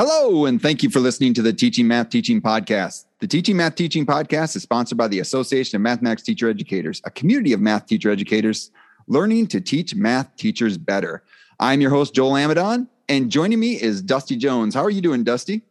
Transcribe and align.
Hello, 0.00 0.46
and 0.46 0.62
thank 0.62 0.84
you 0.84 0.90
for 0.90 1.00
listening 1.00 1.34
to 1.34 1.42
the 1.42 1.52
Teaching 1.52 1.88
Math 1.88 2.08
Teaching 2.08 2.40
Podcast. 2.40 3.06
The 3.18 3.26
Teaching 3.26 3.56
Math 3.56 3.74
Teaching 3.74 4.06
Podcast 4.06 4.54
is 4.54 4.62
sponsored 4.62 4.96
by 4.96 5.08
the 5.08 5.18
Association 5.18 5.74
of 5.74 5.82
Mathematics 5.82 6.22
Teacher 6.22 6.48
Educators, 6.48 7.02
a 7.04 7.10
community 7.10 7.52
of 7.52 7.60
math 7.60 7.86
teacher 7.86 8.08
educators 8.08 8.70
learning 9.08 9.48
to 9.48 9.60
teach 9.60 9.96
math 9.96 10.36
teachers 10.36 10.78
better. 10.78 11.24
I'm 11.58 11.80
your 11.80 11.90
host, 11.90 12.14
Joel 12.14 12.36
Amidon, 12.36 12.86
and 13.08 13.28
joining 13.28 13.58
me 13.58 13.72
is 13.72 14.00
Dusty 14.00 14.36
Jones. 14.36 14.72
How 14.72 14.84
are 14.84 14.90
you 14.90 15.00
doing, 15.00 15.24
Dusty? 15.24 15.62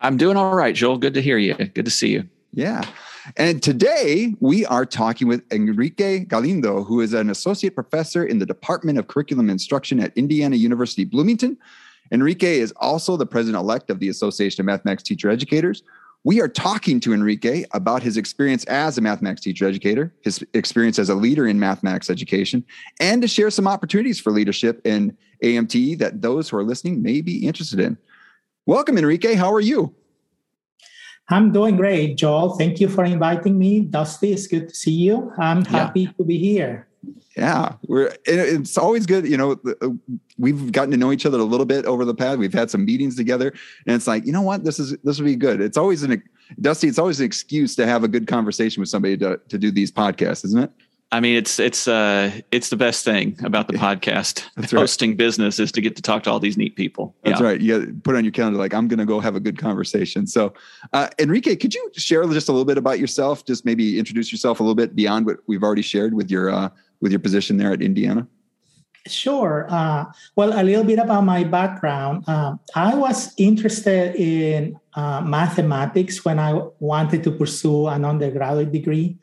I'm 0.00 0.16
doing 0.16 0.36
all 0.36 0.56
right, 0.56 0.74
Joel. 0.74 0.98
Good 0.98 1.14
to 1.14 1.22
hear 1.22 1.38
you. 1.38 1.54
Good 1.54 1.84
to 1.84 1.90
see 1.92 2.08
you. 2.08 2.28
Yeah. 2.52 2.84
And 3.36 3.62
today 3.62 4.34
we 4.40 4.66
are 4.66 4.84
talking 4.84 5.28
with 5.28 5.44
Enrique 5.52 6.24
Galindo, 6.24 6.82
who 6.82 7.00
is 7.00 7.12
an 7.12 7.30
associate 7.30 7.76
professor 7.76 8.24
in 8.24 8.40
the 8.40 8.46
Department 8.46 8.98
of 8.98 9.06
Curriculum 9.06 9.50
Instruction 9.50 10.00
at 10.00 10.12
Indiana 10.16 10.56
University 10.56 11.04
Bloomington 11.04 11.58
Enrique 12.12 12.58
is 12.58 12.72
also 12.76 13.16
the 13.16 13.26
president 13.26 13.62
elect 13.62 13.90
of 13.90 14.00
the 14.00 14.08
Association 14.08 14.62
of 14.62 14.66
Mathematics 14.66 15.02
Teacher 15.02 15.30
Educators. 15.30 15.82
We 16.22 16.40
are 16.40 16.48
talking 16.48 17.00
to 17.00 17.14
Enrique 17.14 17.64
about 17.72 18.02
his 18.02 18.18
experience 18.18 18.64
as 18.64 18.98
a 18.98 19.00
mathematics 19.00 19.40
teacher 19.40 19.66
educator, 19.66 20.12
his 20.20 20.44
experience 20.52 20.98
as 20.98 21.08
a 21.08 21.14
leader 21.14 21.46
in 21.46 21.58
mathematics 21.58 22.10
education, 22.10 22.62
and 23.00 23.22
to 23.22 23.28
share 23.28 23.50
some 23.50 23.66
opportunities 23.66 24.20
for 24.20 24.30
leadership 24.30 24.82
in 24.84 25.16
AMTE 25.42 25.98
that 25.98 26.20
those 26.20 26.50
who 26.50 26.58
are 26.58 26.64
listening 26.64 27.00
may 27.00 27.22
be 27.22 27.46
interested 27.46 27.80
in. 27.80 27.96
Welcome, 28.66 28.98
Enrique. 28.98 29.34
How 29.34 29.50
are 29.50 29.60
you? 29.60 29.94
I'm 31.30 31.52
doing 31.52 31.76
great, 31.76 32.16
Joel. 32.16 32.58
Thank 32.58 32.80
you 32.80 32.88
for 32.88 33.04
inviting 33.04 33.58
me. 33.58 33.80
Dusty, 33.80 34.32
it's 34.32 34.46
good 34.46 34.68
to 34.68 34.74
see 34.74 34.92
you. 34.92 35.32
I'm 35.38 35.64
happy 35.64 36.00
yeah. 36.00 36.12
to 36.18 36.24
be 36.24 36.38
here 36.38 36.89
yeah 37.36 37.74
we're 37.86 38.14
it's 38.24 38.76
always 38.76 39.06
good 39.06 39.26
you 39.26 39.36
know 39.36 39.52
uh, 39.80 39.88
we've 40.38 40.72
gotten 40.72 40.90
to 40.90 40.96
know 40.96 41.12
each 41.12 41.24
other 41.24 41.38
a 41.38 41.44
little 41.44 41.66
bit 41.66 41.84
over 41.86 42.04
the 42.04 42.14
past 42.14 42.38
we've 42.38 42.52
had 42.52 42.70
some 42.70 42.84
meetings 42.84 43.16
together 43.16 43.52
and 43.86 43.96
it's 43.96 44.06
like 44.06 44.26
you 44.26 44.32
know 44.32 44.42
what 44.42 44.64
this 44.64 44.78
is 44.78 44.96
this 45.04 45.18
will 45.18 45.26
be 45.26 45.36
good 45.36 45.60
it's 45.60 45.78
always 45.78 46.02
an 46.02 46.22
dusty 46.60 46.88
it's 46.88 46.98
always 46.98 47.20
an 47.20 47.26
excuse 47.26 47.74
to 47.74 47.86
have 47.86 48.04
a 48.04 48.08
good 48.08 48.26
conversation 48.26 48.80
with 48.80 48.88
somebody 48.88 49.16
to, 49.16 49.40
to 49.48 49.58
do 49.58 49.70
these 49.70 49.90
podcasts 49.90 50.44
isn't 50.44 50.62
it 50.62 50.70
I 51.12 51.18
mean, 51.18 51.34
it's 51.34 51.58
it's 51.58 51.88
uh 51.88 52.30
it's 52.52 52.68
the 52.68 52.76
best 52.76 53.04
thing 53.04 53.36
about 53.42 53.66
the 53.66 53.74
podcast. 53.74 54.44
That's 54.56 54.70
Hosting 54.80 55.10
right. 55.10 55.16
business 55.16 55.58
is 55.58 55.72
to 55.72 55.80
get 55.80 55.96
to 55.96 56.02
talk 56.02 56.22
to 56.24 56.30
all 56.30 56.38
these 56.38 56.56
neat 56.56 56.76
people. 56.76 57.16
That's 57.24 57.40
yeah. 57.40 57.46
right. 57.46 57.60
You 57.60 58.00
put 58.04 58.14
on 58.14 58.24
your 58.24 58.30
calendar 58.30 58.58
like 58.58 58.72
I'm 58.72 58.86
going 58.86 58.98
to 58.98 59.04
go 59.04 59.18
have 59.18 59.34
a 59.34 59.40
good 59.40 59.58
conversation. 59.58 60.26
So, 60.26 60.54
uh, 60.92 61.08
Enrique, 61.18 61.56
could 61.56 61.74
you 61.74 61.90
share 61.96 62.24
just 62.28 62.48
a 62.48 62.52
little 62.52 62.64
bit 62.64 62.78
about 62.78 63.00
yourself? 63.00 63.44
Just 63.44 63.64
maybe 63.64 63.98
introduce 63.98 64.30
yourself 64.30 64.60
a 64.60 64.62
little 64.62 64.76
bit 64.76 64.94
beyond 64.94 65.26
what 65.26 65.38
we've 65.48 65.64
already 65.64 65.82
shared 65.82 66.14
with 66.14 66.30
your 66.30 66.50
uh, 66.50 66.68
with 67.00 67.12
your 67.12 67.20
position 67.20 67.56
there 67.56 67.72
at 67.72 67.82
Indiana? 67.82 68.26
Sure. 69.06 69.66
Uh, 69.70 70.04
well, 70.36 70.60
a 70.60 70.62
little 70.62 70.84
bit 70.84 70.98
about 70.98 71.24
my 71.24 71.42
background. 71.42 72.24
Uh, 72.26 72.56
I 72.74 72.94
was 72.94 73.32
interested 73.38 74.14
in 74.16 74.78
uh, 74.94 75.22
mathematics 75.22 76.24
when 76.24 76.38
I 76.38 76.60
wanted 76.80 77.24
to 77.24 77.30
pursue 77.32 77.88
an 77.88 78.04
undergraduate 78.04 78.72
degree. 78.72 79.16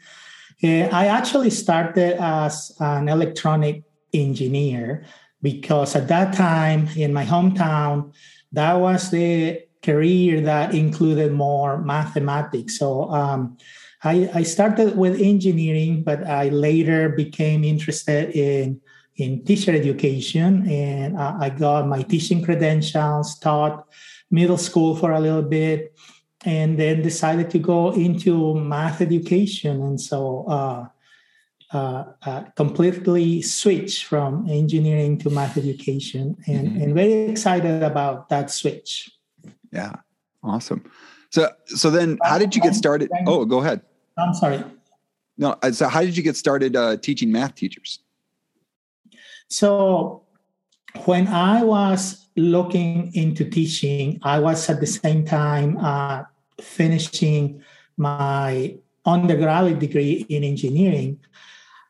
Uh, 0.63 0.89
I 0.89 1.07
actually 1.07 1.51
started 1.51 2.17
as 2.19 2.75
an 2.79 3.07
electronic 3.07 3.83
engineer 4.13 5.05
because 5.43 5.95
at 5.95 6.07
that 6.07 6.33
time 6.33 6.89
in 6.95 7.13
my 7.13 7.25
hometown, 7.25 8.13
that 8.53 8.73
was 8.73 9.11
the 9.11 9.61
career 9.83 10.41
that 10.41 10.73
included 10.73 11.31
more 11.31 11.77
mathematics. 11.77 12.79
So 12.79 13.11
um, 13.11 13.57
I, 14.03 14.29
I 14.33 14.43
started 14.43 14.95
with 14.97 15.19
engineering, 15.19 16.03
but 16.03 16.25
I 16.25 16.49
later 16.49 17.09
became 17.09 17.63
interested 17.63 18.35
in 18.35 18.81
in 19.17 19.43
teacher 19.43 19.71
education, 19.73 20.69
and 20.69 21.17
uh, 21.17 21.37
I 21.39 21.49
got 21.49 21.87
my 21.87 22.03
teaching 22.03 22.43
credentials, 22.43 23.39
taught 23.39 23.87
middle 24.29 24.59
school 24.59 24.95
for 24.95 25.11
a 25.11 25.19
little 25.19 25.41
bit, 25.41 25.97
and 26.45 26.77
then 26.77 27.01
decided 27.01 27.49
to 27.49 27.59
go 27.59 27.91
into 27.91 28.53
math 28.55 29.01
education, 29.01 29.81
and 29.81 29.99
so. 29.99 30.45
Uh, 30.47 30.85
uh, 31.73 32.05
uh, 32.25 32.43
completely 32.55 33.41
switch 33.41 34.05
from 34.05 34.49
engineering 34.49 35.17
to 35.17 35.29
math 35.29 35.57
education 35.57 36.37
and, 36.47 36.69
mm-hmm. 36.69 36.81
and 36.81 36.95
very 36.95 37.27
excited 37.27 37.83
about 37.83 38.29
that 38.29 38.49
switch. 38.49 39.11
Yeah, 39.73 39.95
awesome. 40.41 40.89
So, 41.29 41.51
so 41.65 41.89
then 41.89 42.19
how 42.23 42.37
did 42.37 42.55
you 42.55 42.61
get 42.61 42.73
started? 42.73 43.11
Oh, 43.25 43.43
go 43.43 43.59
ahead. 43.59 43.81
I'm 44.17 44.33
sorry. 44.33 44.63
No, 45.37 45.55
uh, 45.61 45.71
so 45.71 45.87
how 45.87 46.01
did 46.01 46.17
you 46.17 46.23
get 46.23 46.35
started 46.35 46.75
uh, 46.75 46.97
teaching 46.97 47.31
math 47.31 47.55
teachers? 47.55 47.99
So, 49.49 50.23
when 51.05 51.27
I 51.27 51.63
was 51.63 52.27
looking 52.35 53.13
into 53.13 53.45
teaching, 53.45 54.19
I 54.23 54.39
was 54.39 54.69
at 54.69 54.79
the 54.79 54.87
same 54.87 55.25
time 55.25 55.77
uh, 55.77 56.23
finishing 56.59 57.61
my 57.97 58.77
undergraduate 59.05 59.79
degree 59.79 60.25
in 60.27 60.43
engineering. 60.43 61.19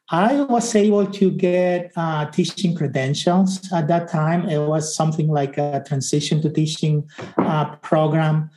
I 0.09 0.41
was 0.41 0.73
able 0.73 1.05
to 1.05 1.31
get 1.31 1.91
uh, 1.95 2.29
teaching 2.31 2.75
credentials 2.75 3.71
at 3.73 3.88
that 3.89 4.09
time. 4.09 4.47
It 4.47 4.59
was 4.59 4.95
something 4.95 5.27
like 5.27 5.57
a 5.57 5.83
transition 5.85 6.41
to 6.44 6.49
teaching 6.49 7.09
uh, 7.38 7.75
program. 7.77 8.49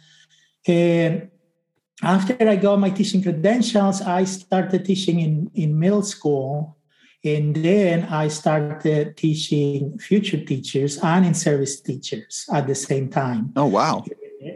And 0.66 1.29
after 2.02 2.36
I 2.48 2.56
got 2.56 2.78
my 2.78 2.90
teaching 2.90 3.22
credentials, 3.22 4.00
I 4.00 4.24
started 4.24 4.84
teaching 4.84 5.20
in, 5.20 5.50
in 5.54 5.78
middle 5.78 6.02
school. 6.02 6.76
And 7.22 7.54
then 7.54 8.04
I 8.04 8.28
started 8.28 9.16
teaching 9.16 9.98
future 9.98 10.42
teachers 10.42 10.96
and 11.02 11.26
in 11.26 11.34
service 11.34 11.78
teachers 11.80 12.46
at 12.50 12.66
the 12.66 12.74
same 12.74 13.10
time. 13.10 13.52
Oh, 13.56 13.66
wow. 13.66 14.04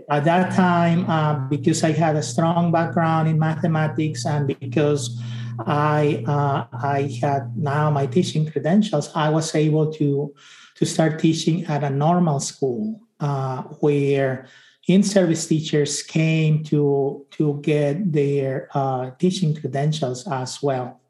At 0.09 0.25
that 0.25 0.55
time, 0.55 1.05
uh, 1.10 1.34
because 1.49 1.84
I 1.84 1.93
had 1.93 2.16
a 2.16 2.22
strong 2.22 2.72
background 2.72 3.28
in 3.28 3.38
mathematics 3.38 4.25
and 4.25 4.47
because 4.47 5.21
I 5.59 6.25
uh, 6.26 6.65
I 6.72 7.15
had 7.21 7.56
now 7.56 7.91
my 7.91 8.06
teaching 8.06 8.50
credentials, 8.50 9.11
I 9.15 9.28
was 9.28 9.55
able 9.55 9.93
to 9.93 10.34
to 10.76 10.87
start 10.87 11.19
teaching 11.19 11.65
at 11.66 11.84
a 11.84 11.91
normal 11.91 12.41
school 12.41 13.00
uh, 13.21 13.62
where 13.81 14.49
in-service 14.87 15.47
teachers 15.47 16.03
came 16.03 16.62
to 16.65 17.27
to 17.31 17.61
get 17.62 18.12
their 18.12 18.69
uh, 18.75 19.11
teaching 19.19 19.55
credentials 19.55 20.27
as 20.28 20.62
well. 20.62 21.00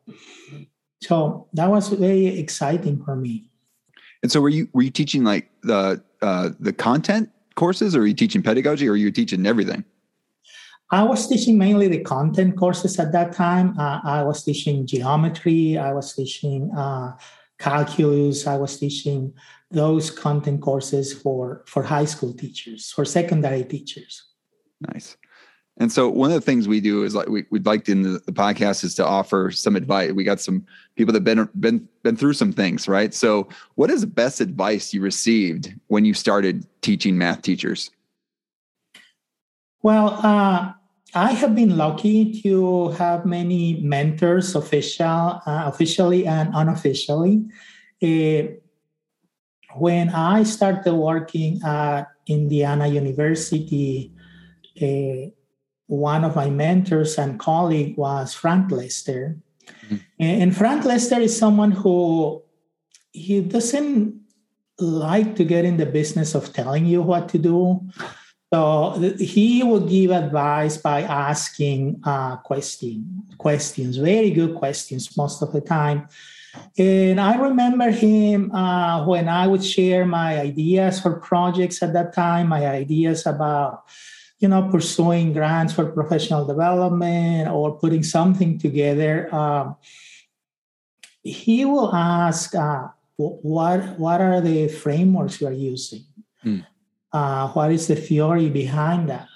So 1.02 1.48
that 1.52 1.68
was 1.70 1.88
very 1.88 2.38
exciting 2.38 3.02
for 3.04 3.16
me. 3.16 3.50
And 4.22 4.32
so, 4.32 4.40
were 4.40 4.48
you 4.48 4.68
were 4.72 4.82
you 4.82 4.90
teaching 4.90 5.24
like 5.24 5.50
the 5.62 6.02
uh, 6.22 6.50
the 6.58 6.72
content 6.72 7.30
courses, 7.56 7.94
or 7.94 8.00
are 8.00 8.06
you 8.06 8.14
teaching 8.14 8.42
pedagogy, 8.42 8.88
or 8.88 8.92
are 8.92 8.96
you 8.96 9.10
teaching 9.10 9.46
everything? 9.46 9.84
I 10.90 11.02
was 11.02 11.26
teaching 11.26 11.58
mainly 11.58 11.88
the 11.88 12.00
content 12.00 12.56
courses 12.56 12.98
at 12.98 13.12
that 13.12 13.32
time. 13.32 13.78
Uh, 13.78 14.00
I 14.04 14.22
was 14.22 14.44
teaching 14.44 14.86
geometry. 14.86 15.76
I 15.76 15.92
was 15.92 16.14
teaching 16.14 16.70
uh, 16.76 17.16
calculus. 17.58 18.46
I 18.46 18.56
was 18.56 18.78
teaching 18.78 19.34
those 19.74 20.10
content 20.10 20.60
courses 20.60 21.12
for 21.12 21.62
for 21.66 21.82
high 21.82 22.04
school 22.04 22.32
teachers 22.32 22.90
for 22.92 23.04
secondary 23.04 23.64
teachers. 23.64 24.24
Nice. 24.92 25.16
And 25.76 25.90
so 25.90 26.08
one 26.08 26.30
of 26.30 26.36
the 26.36 26.40
things 26.40 26.68
we 26.68 26.80
do 26.80 27.02
is 27.02 27.16
like 27.16 27.28
we, 27.28 27.44
would 27.50 27.66
like 27.66 27.84
to, 27.86 27.92
in 27.92 28.02
the, 28.02 28.20
the, 28.26 28.32
podcast 28.32 28.84
is 28.84 28.94
to 28.94 29.04
offer 29.04 29.50
some 29.50 29.74
advice. 29.74 30.12
We 30.12 30.22
got 30.22 30.40
some 30.40 30.64
people 30.94 31.12
that 31.12 31.24
been 31.24 31.48
been 31.58 31.88
been 32.04 32.16
through 32.16 32.34
some 32.34 32.52
things 32.52 32.86
right? 32.86 33.12
So 33.12 33.48
what 33.74 33.90
is 33.90 34.02
the 34.02 34.06
best 34.06 34.40
advice 34.40 34.94
you 34.94 35.00
received 35.00 35.74
when 35.88 36.04
you 36.04 36.14
started 36.14 36.66
teaching 36.80 37.18
math 37.18 37.42
teachers? 37.42 37.90
Well 39.82 40.20
uh, 40.22 40.72
i 41.14 41.32
have 41.32 41.54
been 41.54 41.76
lucky 41.76 42.40
to 42.42 42.88
have 42.90 43.24
many 43.24 43.80
mentors 43.80 44.54
official 44.54 45.40
uh, 45.46 45.64
officially 45.66 46.26
and 46.26 46.50
unofficially. 46.54 47.44
Uh, 48.02 48.54
when 49.76 50.10
I 50.10 50.42
started 50.44 50.94
working 50.94 51.60
at 51.64 52.04
Indiana 52.26 52.86
University, 52.86 54.12
uh, 54.80 55.30
one 55.86 56.24
of 56.24 56.36
my 56.36 56.48
mentors 56.50 57.18
and 57.18 57.38
colleague 57.38 57.96
was 57.96 58.34
Frank 58.34 58.70
Lester. 58.70 59.36
Mm-hmm. 59.86 59.96
And 60.18 60.56
Frank 60.56 60.84
Lester 60.84 61.20
is 61.20 61.36
someone 61.36 61.72
who 61.72 62.42
he 63.12 63.40
doesn't 63.42 64.20
like 64.78 65.36
to 65.36 65.44
get 65.44 65.64
in 65.64 65.76
the 65.76 65.86
business 65.86 66.34
of 66.34 66.52
telling 66.52 66.86
you 66.86 67.02
what 67.02 67.28
to 67.30 67.38
do. 67.38 67.80
So 68.52 69.14
he 69.18 69.62
will 69.62 69.80
give 69.80 70.10
advice 70.10 70.76
by 70.76 71.02
asking 71.02 72.00
uh, 72.04 72.36
question, 72.38 73.24
questions, 73.38 73.96
very 73.96 74.30
good 74.30 74.54
questions 74.54 75.16
most 75.16 75.42
of 75.42 75.52
the 75.52 75.60
time. 75.60 76.08
And 76.78 77.20
I 77.20 77.36
remember 77.36 77.90
him 77.90 78.50
uh, 78.52 79.06
when 79.06 79.28
I 79.28 79.46
would 79.46 79.64
share 79.64 80.04
my 80.04 80.40
ideas 80.40 81.00
for 81.00 81.20
projects 81.20 81.82
at 81.82 81.92
that 81.92 82.12
time, 82.12 82.48
my 82.48 82.66
ideas 82.66 83.26
about, 83.26 83.84
you 84.38 84.48
know, 84.48 84.68
pursuing 84.70 85.32
grants 85.32 85.72
for 85.72 85.86
professional 85.86 86.46
development 86.46 87.48
or 87.48 87.78
putting 87.78 88.02
something 88.02 88.58
together. 88.58 89.28
Uh, 89.32 89.74
he 91.22 91.64
will 91.64 91.94
ask, 91.94 92.54
uh, 92.54 92.88
"What 93.16 93.98
what 93.98 94.20
are 94.20 94.40
the 94.40 94.68
frameworks 94.68 95.40
you 95.40 95.46
are 95.46 95.52
using?" 95.52 96.04
Mm. 96.44 96.66
Uh, 97.12 97.48
what 97.48 97.72
is 97.72 97.86
the 97.86 97.96
theory 97.96 98.50
behind 98.50 99.08
that? 99.08 99.28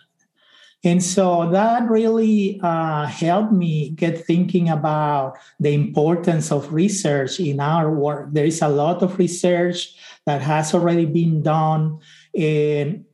And 0.88 1.05
so 1.05 1.50
that 1.50 1.90
really 1.90 2.58
uh, 2.62 3.05
helped 3.05 3.52
me 3.52 3.90
get 3.90 4.25
thinking 4.25 4.70
about 4.70 5.37
the 5.61 5.75
importance 5.75 6.50
of 6.50 6.73
research 6.73 7.38
in 7.40 7.61
our 7.61 7.93
work. 7.93 8.32
There 8.32 8.46
is 8.46 8.62
a 8.62 8.73
lot 8.73 9.02
of 9.02 9.19
research 9.19 9.93
that 10.25 10.40
has 10.40 10.73
already 10.73 11.05
been 11.05 11.43
done, 11.43 12.00
and 12.32 13.05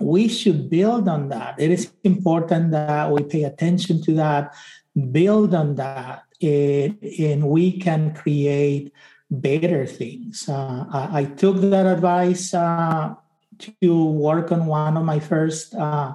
we 0.00 0.26
should 0.26 0.68
build 0.68 1.06
on 1.06 1.28
that. 1.28 1.54
It 1.60 1.70
is 1.70 1.92
important 2.02 2.72
that 2.72 3.12
we 3.12 3.22
pay 3.22 3.44
attention 3.44 4.02
to 4.02 4.14
that, 4.14 4.52
build 5.12 5.54
on 5.54 5.76
that, 5.76 6.24
and, 6.42 6.98
and 7.20 7.46
we 7.46 7.78
can 7.78 8.14
create 8.14 8.92
better 9.30 9.86
things. 9.86 10.48
Uh, 10.48 10.86
I, 10.90 11.20
I, 11.20 11.24
took 11.38 11.60
that 11.70 11.86
advice 11.86 12.52
uh, 12.52 13.14
to 13.80 14.04
work 14.06 14.50
on 14.50 14.66
one 14.66 14.96
of 14.96 15.04
my 15.04 15.20
first 15.20 15.74
uh, 15.74 16.14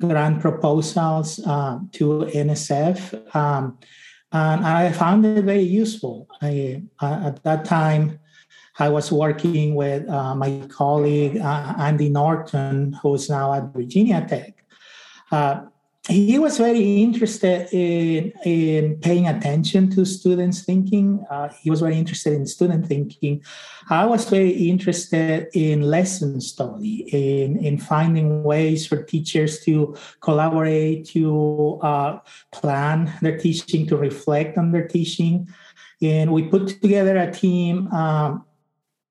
grant 0.00 0.40
proposals 0.40 1.38
uh, 1.46 1.78
to 1.92 2.28
NSF. 2.34 3.34
Um, 3.34 3.78
and 4.32 4.64
I 4.64 4.92
found 4.92 5.26
it 5.26 5.44
very 5.44 5.62
useful. 5.62 6.28
I, 6.40 6.82
uh, 7.00 7.22
at 7.26 7.42
that 7.42 7.64
time, 7.64 8.18
I 8.78 8.88
was 8.88 9.12
working 9.12 9.74
with 9.74 10.08
uh, 10.08 10.34
my 10.34 10.62
colleague 10.68 11.36
uh, 11.36 11.74
Andy 11.78 12.08
Norton, 12.08 12.96
who's 13.02 13.28
now 13.28 13.52
at 13.52 13.72
Virginia 13.74 14.24
Tech. 14.26 14.54
Uh, 15.30 15.66
he 16.10 16.38
was 16.38 16.58
very 16.58 17.02
interested 17.02 17.68
in, 17.72 18.32
in 18.44 18.96
paying 18.96 19.28
attention 19.28 19.90
to 19.90 20.04
students' 20.04 20.62
thinking. 20.62 21.24
Uh, 21.30 21.48
he 21.60 21.70
was 21.70 21.80
very 21.80 21.96
interested 21.96 22.32
in 22.32 22.46
student 22.46 22.86
thinking. 22.86 23.42
I 23.88 24.06
was 24.06 24.28
very 24.28 24.50
interested 24.50 25.48
in 25.54 25.82
lesson 25.82 26.40
study, 26.40 27.08
in, 27.12 27.64
in 27.64 27.78
finding 27.78 28.42
ways 28.42 28.86
for 28.86 29.02
teachers 29.02 29.60
to 29.64 29.96
collaborate, 30.20 31.06
to 31.08 31.78
uh, 31.82 32.18
plan 32.52 33.12
their 33.22 33.38
teaching, 33.38 33.86
to 33.86 33.96
reflect 33.96 34.58
on 34.58 34.72
their 34.72 34.86
teaching. 34.86 35.48
And 36.02 36.32
we 36.32 36.42
put 36.44 36.80
together 36.82 37.16
a 37.16 37.30
team 37.30 37.88
um, 37.92 38.44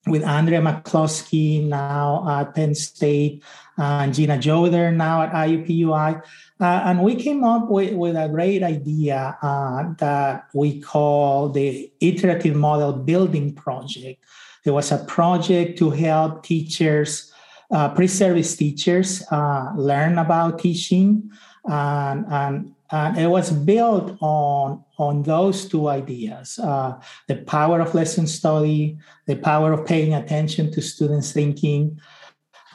with 0.07 0.23
Andrea 0.23 0.61
McCloskey 0.61 1.67
now 1.67 2.25
at 2.27 2.55
Penn 2.55 2.75
State 2.75 3.43
and 3.77 4.13
Gina 4.13 4.37
Yoder 4.37 4.91
now 4.91 5.21
at 5.21 5.31
IUPUI. 5.31 6.21
Uh, 6.61 6.81
and 6.85 7.01
we 7.01 7.15
came 7.15 7.43
up 7.43 7.69
with, 7.69 7.93
with 7.93 8.15
a 8.15 8.27
great 8.27 8.63
idea 8.63 9.37
uh, 9.41 9.93
that 9.97 10.49
we 10.53 10.81
call 10.81 11.49
the 11.49 11.91
Iterative 12.01 12.55
Model 12.55 12.91
Building 12.91 13.53
Project. 13.53 14.21
It 14.65 14.71
was 14.71 14.91
a 14.91 14.97
project 14.97 15.77
to 15.79 15.89
help 15.89 16.43
teachers, 16.43 17.31
uh, 17.71 17.89
pre-service 17.89 18.57
teachers, 18.57 19.23
uh, 19.31 19.71
learn 19.75 20.17
about 20.17 20.59
teaching 20.59 21.31
and, 21.65 22.25
and 22.29 22.73
and 22.91 23.17
it 23.17 23.27
was 23.27 23.51
built 23.51 24.17
on 24.21 24.83
on 24.97 25.23
those 25.23 25.67
two 25.67 25.87
ideas 25.87 26.59
uh, 26.59 26.99
the 27.27 27.35
power 27.35 27.79
of 27.79 27.93
lesson 27.93 28.27
study 28.27 28.97
the 29.27 29.35
power 29.35 29.73
of 29.73 29.85
paying 29.85 30.13
attention 30.13 30.71
to 30.71 30.81
students 30.81 31.31
thinking 31.31 31.99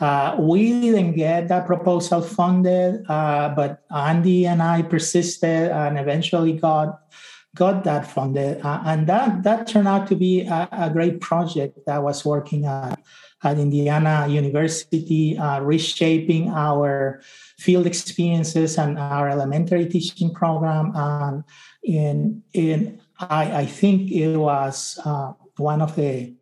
uh, 0.01 0.37
we 0.39 0.81
didn't 0.81 1.15
get 1.15 1.49
that 1.49 1.67
proposal 1.67 2.21
funded 2.21 3.05
uh, 3.09 3.49
but 3.55 3.83
andy 3.95 4.47
and 4.47 4.63
i 4.63 4.83
persisted 4.83 5.71
and 5.71 5.99
eventually 5.99 6.53
got 6.53 7.01
got 7.55 7.85
that 7.85 8.07
funded 8.07 8.61
uh, 8.63 8.83
and 8.87 9.07
that 9.07 9.43
that 9.43 9.67
turned 9.67 9.89
out 9.89 10.07
to 10.07 10.17
be 10.17 10.43
a, 10.43 10.69
a 10.73 10.91
great 10.91 11.21
project 11.21 11.79
that 11.87 12.03
was 12.03 12.25
working 12.25 12.67
at 12.67 12.99
at 13.45 13.59
Indiana 13.59 14.27
University, 14.29 15.37
uh, 15.37 15.61
reshaping 15.61 16.49
our 16.49 17.21
field 17.59 17.87
experiences 17.87 18.79
and 18.79 18.99
our 18.99 19.29
elementary 19.29 19.87
teaching 19.87 20.33
program. 20.33 20.93
And, 20.97 22.43
in 22.55 23.01
I, 23.21 23.61
I, 23.61 23.67
think 23.67 24.11
it 24.11 24.37
was 24.37 24.99
uh, 25.05 25.35
one 25.57 25.83
of 25.83 25.95
the 25.95 26.35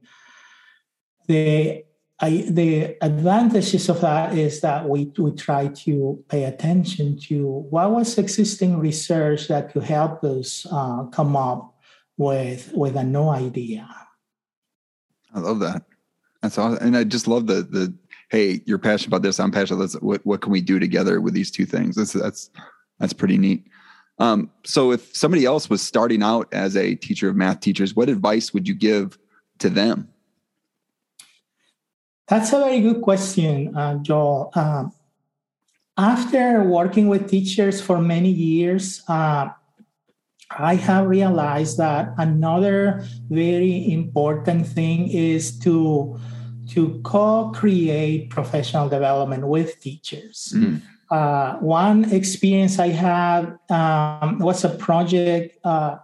the 1.27 1.85
I, 2.23 2.47
the 2.49 2.97
advantages 3.03 3.89
of 3.89 4.01
that 4.03 4.39
is 4.39 4.61
that 4.61 4.89
we, 4.89 5.13
we 5.19 5.33
try 5.33 5.67
to 5.67 6.25
pay 6.29 6.45
attention 6.45 7.19
to 7.23 7.67
what 7.69 7.91
was 7.91 8.17
existing 8.17 8.79
research 8.79 9.49
that 9.49 9.73
could 9.73 9.83
help 9.83 10.23
us 10.23 10.65
uh, 10.71 11.03
come 11.07 11.35
up 11.35 11.75
with 12.17 12.71
with 12.75 12.95
a 12.95 13.03
new 13.03 13.29
idea. 13.29 13.89
I 15.35 15.41
love 15.41 15.59
that. 15.61 15.83
That's 16.43 16.59
awesome. 16.59 16.87
And 16.87 16.97
I 16.97 17.03
just 17.03 17.27
love 17.27 17.49
the 17.49 17.63
the 17.63 17.93
hey, 18.31 18.61
you're 18.67 18.79
passionate 18.79 19.09
about 19.09 19.23
this, 19.23 19.41
I'm 19.41 19.51
passionate. 19.51 20.01
What 20.01 20.25
what 20.25 20.43
can 20.43 20.53
we 20.53 20.61
do 20.61 20.79
together 20.79 21.21
with 21.21 21.35
these 21.35 21.51
two 21.51 21.67
things? 21.67 21.97
That's 21.97 22.13
that's 22.13 22.51
that's 23.01 23.13
pretty 23.13 23.37
neat. 23.37 23.67
Um, 24.19 24.49
so 24.65 24.93
if 24.93 25.17
somebody 25.17 25.45
else 25.45 25.69
was 25.69 25.83
starting 25.83 26.23
out 26.23 26.47
as 26.53 26.77
a 26.77 26.95
teacher 26.95 27.29
of 27.29 27.35
math 27.35 27.59
teachers, 27.59 27.97
what 27.97 28.09
advice 28.09 28.55
would 28.55 28.69
you 28.69 28.75
give 28.75 29.19
to 29.59 29.69
them? 29.69 30.12
That's 32.33 32.51
a 32.55 32.61
very 32.61 32.81
good 32.81 33.03
question, 33.03 33.77
uh, 33.77 33.97
Joel. 33.97 34.51
Um, 34.55 34.95
after 35.99 36.65
working 36.65 37.09
with 37.09 37.29
teachers 37.29 37.79
for 37.79 38.01
many 38.01 38.31
years, 38.31 39.03
uh, 39.07 39.51
I 40.49 40.77
have 40.77 41.09
realized 41.09 41.77
that 41.77 42.15
another 42.17 43.05
very 43.29 43.93
important 43.93 44.67
thing 44.67 45.09
is 45.09 45.59
to 45.59 46.19
to 46.71 47.03
co-create 47.05 48.31
professional 48.31 48.89
development 48.89 49.47
with 49.47 49.79
teachers. 49.83 50.55
Mm. 50.57 50.81
Uh, 51.11 51.57
one 51.59 52.11
experience 52.11 52.79
I 52.79 52.89
had 52.89 53.59
um, 53.69 54.39
was 54.39 54.65
a 54.65 54.71
project 54.71 55.59
uh, 55.65 55.99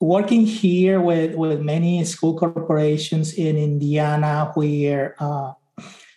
working 0.00 0.46
here 0.46 1.00
with, 1.00 1.34
with 1.34 1.60
many 1.60 2.04
school 2.04 2.38
corporations 2.38 3.34
in 3.34 3.56
Indiana, 3.56 4.50
where 4.54 5.16
uh, 5.18 5.52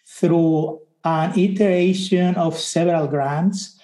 through 0.06 0.80
an 1.04 1.38
iteration 1.38 2.36
of 2.36 2.58
several 2.58 3.08
grants, 3.08 3.80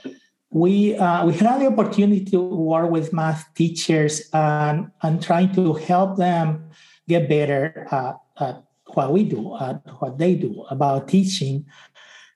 we 0.49 0.95
uh, 0.95 1.25
we 1.25 1.33
had 1.33 1.59
the 1.59 1.67
opportunity 1.67 2.23
to 2.23 2.41
work 2.41 2.89
with 2.89 3.11
math 3.11 3.45
teachers 3.53 4.29
and 4.33 4.89
and 5.01 5.21
trying 5.21 5.53
to 5.53 5.73
help 5.73 6.17
them 6.17 6.69
get 7.07 7.27
better 7.27 7.87
at, 7.91 8.15
at 8.39 8.63
what 8.93 9.11
we 9.11 9.23
do, 9.23 9.57
at 9.57 9.81
what 9.99 10.17
they 10.17 10.35
do 10.35 10.65
about 10.69 11.07
teaching. 11.07 11.65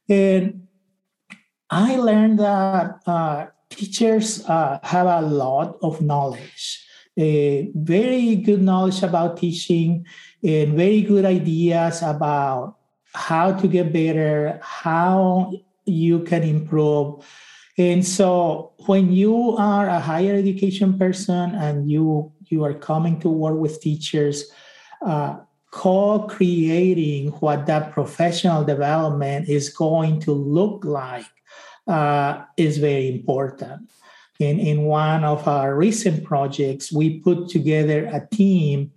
And 0.10 0.68
I 1.70 1.96
learned 1.96 2.40
that 2.40 3.00
uh, 3.06 3.48
teachers 3.70 4.46
uh, 4.46 4.80
have 4.84 5.08
a 5.08 5.22
lot 5.22 5.78
of 5.82 6.02
knowledge, 6.02 6.86
very 7.18 8.36
good 8.36 8.62
knowledge 8.62 9.04
about 9.04 9.38
teaching, 9.38 10.06
and 10.44 10.74
very 10.76 11.02
good 11.02 11.26
ideas 11.26 12.02
about 12.02 12.78
how 13.14 13.52
to 13.54 13.68
get 13.68 13.92
better, 13.92 14.60
how 14.62 15.52
you 15.86 16.20
can 16.24 16.44
improve 16.44 17.24
and 17.78 18.06
so 18.06 18.74
when 18.86 19.12
you 19.12 19.56
are 19.58 19.88
a 19.88 20.00
higher 20.00 20.36
education 20.36 21.00
person 21.00 21.56
and 21.56 21.90
you 21.90 22.32
you 22.46 22.64
are 22.64 22.74
coming 22.74 23.20
to 23.22 23.30
work 23.30 23.58
with 23.58 23.80
teachers, 23.80 24.52
uh, 25.06 25.38
co-creating 25.72 27.30
what 27.40 27.66
that 27.66 27.94
professional 27.94 28.66
development 28.66 29.48
is 29.48 29.70
going 29.70 30.20
to 30.20 30.34
look 30.34 30.84
like 30.84 31.32
uh, 31.88 32.44
is 32.58 32.78
very 32.78 33.08
important. 33.08 33.90
In, 34.42 34.60
in 34.60 34.84
one 34.84 35.24
of 35.24 35.48
our 35.48 35.76
recent 35.76 36.24
projects, 36.24 36.92
we 36.92 37.20
put 37.20 37.48
together 37.48 38.10
a 38.12 38.28
team 38.36 38.92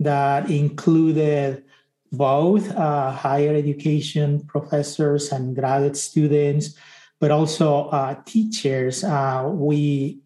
that 0.00 0.50
included 0.50 1.64
both 2.10 2.70
uh, 2.72 3.12
higher 3.12 3.54
education 3.54 4.40
professors 4.46 5.30
and 5.30 5.54
graduate 5.54 5.96
students 5.96 6.74
but 7.20 7.30
also 7.30 7.88
uh, 7.88 8.14
teachers. 8.24 9.04
Uh, 9.04 9.50
we 9.52 10.20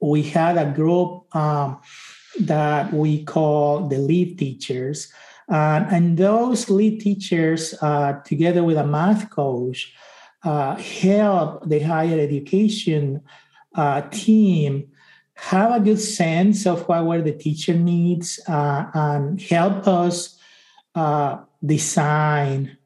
we 0.00 0.22
had 0.22 0.58
a 0.58 0.70
group 0.70 1.34
um, 1.34 1.80
that 2.40 2.92
we 2.92 3.24
call 3.24 3.88
the 3.88 3.98
lead 3.98 4.38
teachers, 4.38 5.12
uh, 5.50 5.84
and 5.90 6.18
those 6.18 6.68
lead 6.68 7.00
teachers, 7.00 7.74
uh, 7.80 8.20
together 8.24 8.62
with 8.62 8.76
a 8.76 8.86
math 8.86 9.30
coach, 9.30 9.94
uh, 10.42 10.76
help 10.76 11.66
the 11.68 11.80
higher 11.80 12.18
education 12.18 13.22
uh, 13.74 14.02
team 14.10 14.88
have 15.34 15.74
a 15.74 15.80
good 15.80 16.00
sense 16.00 16.66
of 16.66 16.86
what 16.88 17.04
were 17.04 17.20
the 17.20 17.32
teacher 17.32 17.74
needs 17.74 18.40
and 18.46 19.40
help 19.42 19.88
us 19.88 20.38
design 21.64 22.76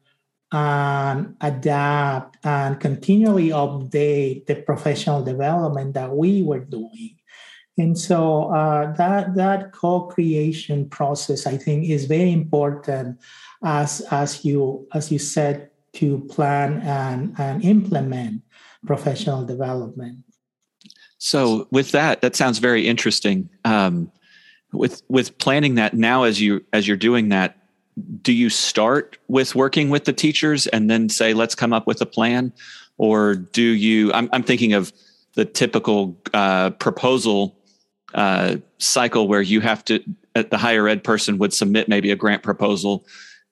and 0.51 1.35
adapt 1.41 2.37
and 2.43 2.79
continually 2.79 3.49
update 3.49 4.47
the 4.47 4.55
professional 4.55 5.23
development 5.23 5.93
that 5.93 6.15
we 6.15 6.41
were 6.41 6.59
doing. 6.59 7.15
And 7.77 7.97
so 7.97 8.51
uh, 8.53 8.91
that 8.93 9.35
that 9.35 9.71
co-creation 9.71 10.89
process, 10.89 11.45
I 11.45 11.55
think, 11.55 11.87
is 11.87 12.05
very 12.05 12.33
important, 12.33 13.19
as 13.63 14.01
as 14.11 14.43
you 14.43 14.87
as 14.93 15.11
you 15.11 15.19
said 15.19 15.69
to 15.93 16.19
plan 16.29 16.81
and, 16.81 17.33
and 17.37 17.63
implement 17.63 18.41
professional 18.85 19.45
development. 19.45 20.25
So, 21.19 21.67
with 21.69 21.91
that, 21.91 22.21
that 22.21 22.35
sounds 22.35 22.59
very 22.59 22.87
interesting. 22.87 23.49
Um, 23.65 24.11
with 24.71 25.01
with 25.09 25.37
planning 25.37 25.75
that 25.75 25.93
now, 25.93 26.23
as 26.23 26.41
you 26.41 26.63
as 26.73 26.87
you're 26.87 26.97
doing 26.97 27.29
that, 27.29 27.57
do 28.21 28.33
you 28.33 28.49
start 28.49 29.17
with 29.27 29.53
working 29.55 29.89
with 29.89 30.05
the 30.05 30.13
teachers 30.13 30.65
and 30.67 30.89
then 30.89 31.09
say, 31.09 31.33
"Let's 31.33 31.55
come 31.55 31.73
up 31.73 31.87
with 31.87 32.01
a 32.01 32.05
plan," 32.05 32.53
or 32.97 33.35
do 33.35 33.61
you? 33.61 34.13
I'm, 34.13 34.29
I'm 34.31 34.43
thinking 34.43 34.73
of 34.73 34.93
the 35.35 35.45
typical 35.45 36.17
uh, 36.33 36.71
proposal 36.71 37.55
uh, 38.13 38.57
cycle 38.77 39.27
where 39.27 39.41
you 39.41 39.61
have 39.61 39.85
to, 39.85 40.03
the 40.33 40.57
higher 40.57 40.87
ed 40.87 41.03
person 41.03 41.37
would 41.37 41.53
submit 41.53 41.87
maybe 41.87 42.11
a 42.11 42.15
grant 42.15 42.43
proposal 42.43 43.05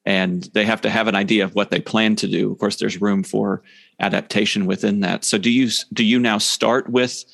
and 0.06 0.44
they 0.54 0.64
have 0.64 0.82
to 0.82 0.90
have 0.90 1.08
an 1.08 1.16
idea 1.16 1.44
of 1.44 1.54
what 1.54 1.70
they 1.70 1.82
plan 1.82 2.16
to 2.16 2.28
do. 2.28 2.52
Of 2.52 2.58
course, 2.60 2.78
there's 2.78 3.02
room 3.02 3.24
for 3.24 3.62
adaptation 4.00 4.66
within 4.66 5.02
that. 5.02 5.26
So 5.26 5.38
do 5.38 5.52
you 5.52 5.70
do 5.92 6.04
you 6.04 6.18
now 6.18 6.38
start 6.38 6.90
with 6.90 7.26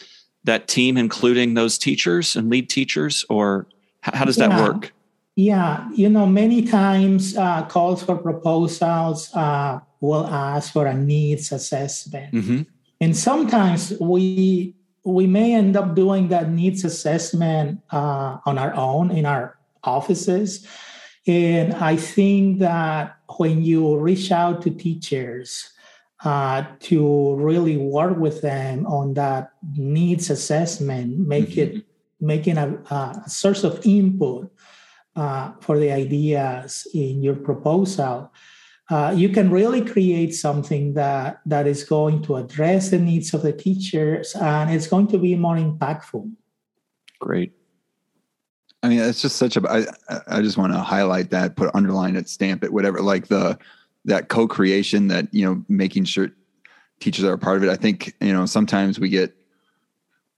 that 0.43 0.67
team, 0.67 0.97
including 0.97 1.53
those 1.53 1.77
teachers 1.77 2.35
and 2.35 2.49
lead 2.49 2.69
teachers, 2.69 3.25
or 3.29 3.67
how 4.01 4.25
does 4.25 4.37
yeah. 4.37 4.49
that 4.49 4.61
work? 4.61 4.93
Yeah, 5.35 5.89
you 5.95 6.09
know, 6.09 6.27
many 6.27 6.63
times 6.63 7.35
uh, 7.35 7.65
calls 7.65 8.03
for 8.03 8.15
proposals 8.17 9.33
uh, 9.33 9.79
will 9.99 10.27
ask 10.27 10.73
for 10.73 10.85
a 10.85 10.93
needs 10.93 11.51
assessment, 11.51 12.33
mm-hmm. 12.33 12.61
and 13.01 13.17
sometimes 13.17 13.93
we 13.99 14.75
we 15.03 15.27
may 15.27 15.53
end 15.53 15.75
up 15.75 15.95
doing 15.95 16.29
that 16.29 16.49
needs 16.49 16.85
assessment 16.85 17.81
uh, 17.91 18.37
on 18.45 18.57
our 18.57 18.73
own 18.75 19.11
in 19.11 19.25
our 19.25 19.57
offices. 19.83 20.65
And 21.25 21.73
I 21.73 21.95
think 21.95 22.59
that 22.59 23.17
when 23.37 23.63
you 23.63 23.97
reach 23.97 24.31
out 24.31 24.61
to 24.63 24.69
teachers 24.69 25.71
uh, 26.23 26.63
to 26.79 27.35
really 27.35 27.77
work 27.77 28.17
with 28.17 28.41
them 28.41 28.85
on 28.87 29.13
that 29.15 29.51
needs 29.75 30.29
assessment, 30.29 31.19
make 31.19 31.49
mm-hmm. 31.49 31.77
it 31.77 31.85
making 32.23 32.57
a, 32.57 32.69
a, 32.89 33.23
source 33.27 33.65
of 33.65 33.85
input 33.85 34.49
uh, 35.15 35.51
for 35.59 35.77
the 35.77 35.91
ideas 35.91 36.87
in 36.93 37.21
your 37.21 37.35
proposal, 37.35 38.31
uh, 38.89 39.13
you 39.15 39.29
can 39.29 39.51
really 39.51 39.83
create 39.83 40.33
something 40.33 40.93
that 40.93 41.41
that 41.45 41.67
is 41.67 41.83
going 41.83 42.21
to 42.23 42.35
address 42.35 42.89
the 42.89 42.99
needs 42.99 43.33
of 43.33 43.41
the 43.41 43.53
teachers 43.53 44.35
and 44.35 44.71
it's 44.71 44.87
going 44.87 45.07
to 45.07 45.17
be 45.17 45.35
more 45.35 45.55
impactful. 45.55 46.31
Great. 47.19 47.53
I 48.81 48.89
mean 48.89 48.99
it's 48.99 49.21
just 49.21 49.37
such 49.37 49.55
a 49.55 49.61
i, 49.69 49.85
I 50.27 50.41
just 50.41 50.57
want 50.57 50.73
to 50.73 50.79
highlight 50.79 51.29
that 51.29 51.55
put 51.55 51.73
underline 51.73 52.17
it 52.17 52.27
stamp 52.27 52.65
it 52.65 52.73
whatever 52.73 52.99
like 53.01 53.27
the 53.27 53.57
that 54.05 54.29
co-creation 54.29 55.07
that 55.07 55.27
you 55.33 55.45
know 55.45 55.63
making 55.67 56.05
sure 56.05 56.29
teachers 56.99 57.25
are 57.25 57.33
a 57.33 57.37
part 57.37 57.57
of 57.57 57.63
it. 57.63 57.69
I 57.69 57.75
think 57.75 58.13
you 58.21 58.33
know 58.33 58.45
sometimes 58.45 58.99
we 58.99 59.09
get 59.09 59.35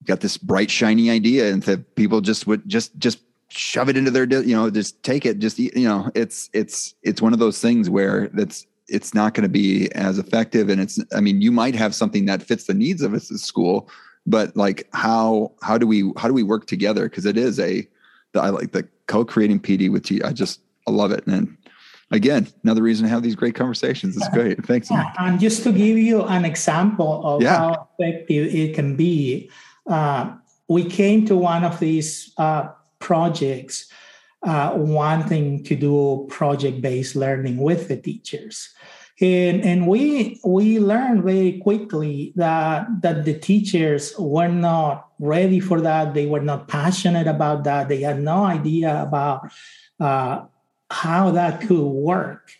got 0.06 0.22
this 0.22 0.38
bright 0.38 0.70
shiny 0.70 1.10
idea 1.10 1.52
and 1.52 1.64
that 1.64 1.96
people 1.96 2.22
just 2.22 2.48
would 2.48 2.68
just 2.68 2.98
just 2.98 3.20
shove 3.48 3.90
it 3.90 3.98
into 3.98 4.12
their 4.12 4.26
you 4.44 4.56
know 4.56 4.70
just 4.70 5.02
take 5.04 5.26
it 5.26 5.40
just 5.40 5.58
you 5.60 5.72
know 5.76 6.12
it's 6.16 6.50
it's 6.54 6.96
it's 7.04 7.22
one 7.22 7.34
of 7.34 7.40
those 7.40 7.62
things 7.62 7.90
where 7.90 8.30
that's 8.34 8.66
it's 8.88 9.16
not 9.16 9.34
going 9.34 9.44
to 9.44 9.50
be 9.50 9.92
as 9.94 10.20
effective. 10.20 10.70
And 10.70 10.82
it's 10.82 11.00
i 11.16 11.20
mean 11.20 11.42
you 11.42 11.52
might 11.52 11.76
have 11.76 11.96
something 11.96 12.26
that 12.26 12.44
fits 12.44 12.66
the 12.66 12.74
needs 12.74 13.02
of 13.02 13.14
a 13.14 13.20
school 13.20 13.90
but 14.26 14.56
like 14.56 14.88
how 14.94 15.52
how 15.62 15.78
do 15.78 15.88
we 15.88 16.12
how 16.18 16.28
do 16.28 16.34
we 16.34 16.44
work 16.44 16.66
together? 16.68 17.08
Because 17.10 17.26
it 17.26 17.38
is 17.38 17.60
a 17.60 17.88
the, 18.34 18.42
i 18.42 18.50
like 18.50 18.72
the 18.72 18.88
co-creating 19.08 19.60
pd 19.60 19.92
with 19.92 20.10
you 20.10 20.22
i 20.26 20.34
just 20.34 20.62
i 20.88 20.92
love 20.92 21.12
it. 21.12 21.26
And 21.28 21.56
again 22.12 22.48
another 22.64 22.82
reason 22.82 23.04
to 23.06 23.10
have 23.10 23.24
these 23.24 23.36
great 23.36 23.56
conversations 23.56 24.16
it's 24.16 24.30
great 24.30 24.64
thanks 24.66 24.92
yeah, 24.92 25.12
and 25.20 25.40
just 25.40 25.64
to 25.64 25.72
give 25.72 25.98
you 25.98 26.24
an 26.24 26.46
example 26.46 27.26
of 27.26 27.42
yeah. 27.42 27.58
how 27.58 27.88
effective 28.00 28.54
it 28.54 28.76
can 28.76 28.96
be 28.96 29.50
uh, 29.90 30.34
we 30.68 30.84
came 30.84 31.26
to 31.26 31.36
one 31.36 31.64
of 31.64 31.80
these 31.80 32.34
uh, 32.38 32.70
projects 33.00 33.92
uh, 34.44 34.72
wanting 34.76 35.64
to 35.64 35.76
do 35.76 36.26
project-based 36.30 37.16
learning 37.16 37.58
with 37.58 37.88
the 37.88 37.98
teachers. 37.98 38.70
And, 39.22 39.62
and 39.62 39.88
we 39.88 40.42
we 40.44 40.78
learned 40.78 41.24
very 41.24 41.60
quickly 41.60 42.34
that 42.36 42.86
that 43.02 43.24
the 43.24 43.34
teachers 43.34 44.14
were 44.20 44.50
not 44.50 45.08
ready 45.20 45.62
for 45.62 45.80
that. 45.80 46.14
They 46.14 46.26
were 46.26 46.42
not 46.42 46.68
passionate 46.68 47.26
about 47.26 47.64
that. 47.64 47.88
They 47.88 48.02
had 48.02 48.20
no 48.22 48.44
idea 48.44 49.02
about 49.02 49.50
uh, 50.02 50.44
how 50.90 51.32
that 51.32 51.62
could 51.62 51.86
work. 51.86 52.52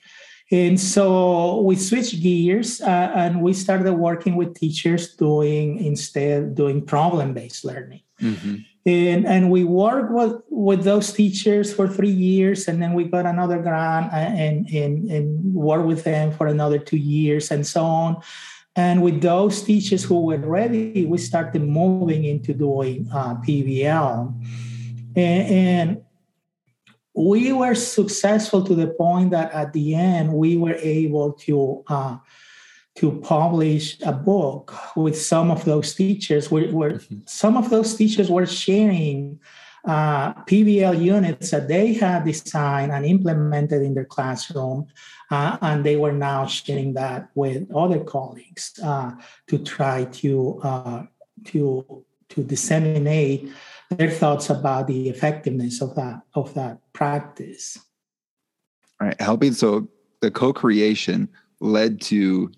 And 0.52 0.80
so 0.80 1.62
we 1.62 1.76
switched 1.76 2.22
gears 2.22 2.80
uh, 2.80 3.12
and 3.16 3.42
we 3.42 3.54
started 3.54 3.94
working 3.94 4.36
with 4.36 4.54
teachers 4.54 5.16
doing 5.16 5.84
instead 5.84 6.56
doing 6.56 6.86
problem-based 6.86 7.66
learning. 7.66 8.02
Mm-hmm 8.22 8.56
and 8.86 9.26
and 9.26 9.50
we 9.50 9.64
worked 9.64 10.12
with 10.12 10.42
with 10.50 10.84
those 10.84 11.12
teachers 11.12 11.74
for 11.74 11.88
three 11.88 12.10
years 12.10 12.68
and 12.68 12.82
then 12.82 12.94
we 12.94 13.04
got 13.06 13.26
another 13.26 13.60
grant 13.60 14.14
and 14.14 14.70
and 14.70 15.10
and 15.10 15.54
worked 15.54 15.86
with 15.86 16.04
them 16.04 16.32
for 16.32 16.48
another 16.48 16.78
two 16.78 16.98
years 16.98 17.50
and 17.50 17.66
so 17.66 17.84
on 17.84 18.22
and 18.76 19.02
with 19.02 19.22
those 19.22 19.64
teachers 19.64 20.04
who 20.04 20.22
were 20.22 20.38
ready 20.38 21.06
we 21.06 21.18
started 21.18 21.64
moving 21.64 22.26
into 22.26 22.54
doing 22.54 23.10
uh, 23.12 23.34
pbl 23.42 24.34
and, 25.16 25.48
and 25.50 26.02
we 27.16 27.54
were 27.54 27.76
successful 27.76 28.64
to 28.64 28.76
the 28.76 28.88
point 28.88 29.32
that 29.32 29.52
at 29.54 29.72
the 29.74 29.96
end 29.96 30.34
we 30.34 30.58
were 30.58 30.76
able 30.76 31.32
to 31.34 31.84
uh, 31.88 32.18
to 32.96 33.20
publish 33.22 34.00
a 34.02 34.12
book 34.12 34.74
with 34.96 35.20
some 35.20 35.52
of 35.52 35.66
those 35.66 35.94
teachers 35.94 36.50
where, 36.50 36.72
where 36.72 36.92
mm-hmm. 36.92 37.20
some 37.26 37.58
of 37.58 37.70
those 37.70 37.96
teachers 37.96 38.30
were 38.30 38.46
sharing 38.46 39.38
uh, 39.86 40.34
PBL 40.46 41.04
units 41.04 41.52
that 41.52 41.68
they 41.68 41.94
had 41.94 42.26
designed 42.26 42.92
and 42.92 43.06
implemented 43.06 43.82
in 43.82 43.94
their 43.94 44.06
classroom, 44.06 44.88
uh, 45.30 45.58
and 45.62 45.86
they 45.86 45.96
were 45.96 46.14
now 46.14 46.46
sharing 46.46 46.94
that 46.94 47.30
with 47.36 47.70
other 47.76 48.04
colleagues 48.04 48.80
uh, 48.84 49.12
to 49.48 49.60
try 49.60 50.06
to 50.06 50.60
uh, 50.64 51.04
to 51.46 52.04
to 52.30 52.44
disseminate 52.44 53.52
their 53.92 54.10
thoughts 54.10 54.50
about 54.50 54.88
the 54.88 55.10
effectiveness 55.10 55.82
of 55.82 55.96
that 55.96 56.22
of 56.34 56.54
that 56.54 56.80
practice. 56.94 57.78
All 59.00 59.08
right, 59.08 59.22
helping 59.22 59.54
so 59.54 59.88
the 60.22 60.32
co-creation 60.32 61.30
led 61.60 62.02
to 62.02 62.52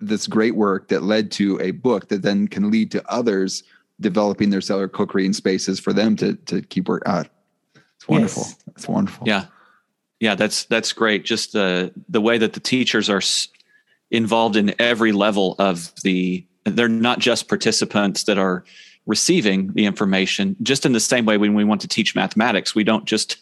this 0.00 0.26
great 0.26 0.54
work 0.54 0.88
that 0.88 1.02
led 1.02 1.30
to 1.32 1.60
a 1.60 1.70
book 1.72 2.08
that 2.08 2.22
then 2.22 2.48
can 2.48 2.70
lead 2.70 2.90
to 2.92 3.10
others 3.10 3.62
developing 4.00 4.50
their 4.50 4.60
cellular 4.60 4.88
co-creating 4.88 5.32
spaces 5.32 5.78
for 5.80 5.92
them 5.92 6.16
to 6.16 6.34
to 6.34 6.62
keep 6.62 6.88
work 6.88 7.02
out. 7.06 7.28
It's 7.96 8.08
wonderful. 8.08 8.42
Yes. 8.42 8.56
It's 8.68 8.88
wonderful. 8.88 9.26
Yeah. 9.26 9.46
Yeah, 10.20 10.34
that's 10.34 10.64
that's 10.64 10.92
great. 10.92 11.24
Just 11.24 11.52
the 11.52 11.92
the 12.08 12.20
way 12.20 12.38
that 12.38 12.54
the 12.54 12.60
teachers 12.60 13.10
are 13.10 13.20
involved 14.10 14.56
in 14.56 14.74
every 14.78 15.12
level 15.12 15.56
of 15.58 15.92
the 16.02 16.46
they're 16.64 16.88
not 16.88 17.18
just 17.18 17.48
participants 17.48 18.24
that 18.24 18.38
are 18.38 18.64
receiving 19.06 19.72
the 19.74 19.84
information 19.84 20.56
just 20.62 20.86
in 20.86 20.92
the 20.92 21.00
same 21.00 21.26
way 21.26 21.36
when 21.36 21.54
we 21.54 21.64
want 21.64 21.80
to 21.80 21.88
teach 21.88 22.14
mathematics 22.14 22.74
we 22.74 22.84
don't 22.84 23.04
just 23.04 23.36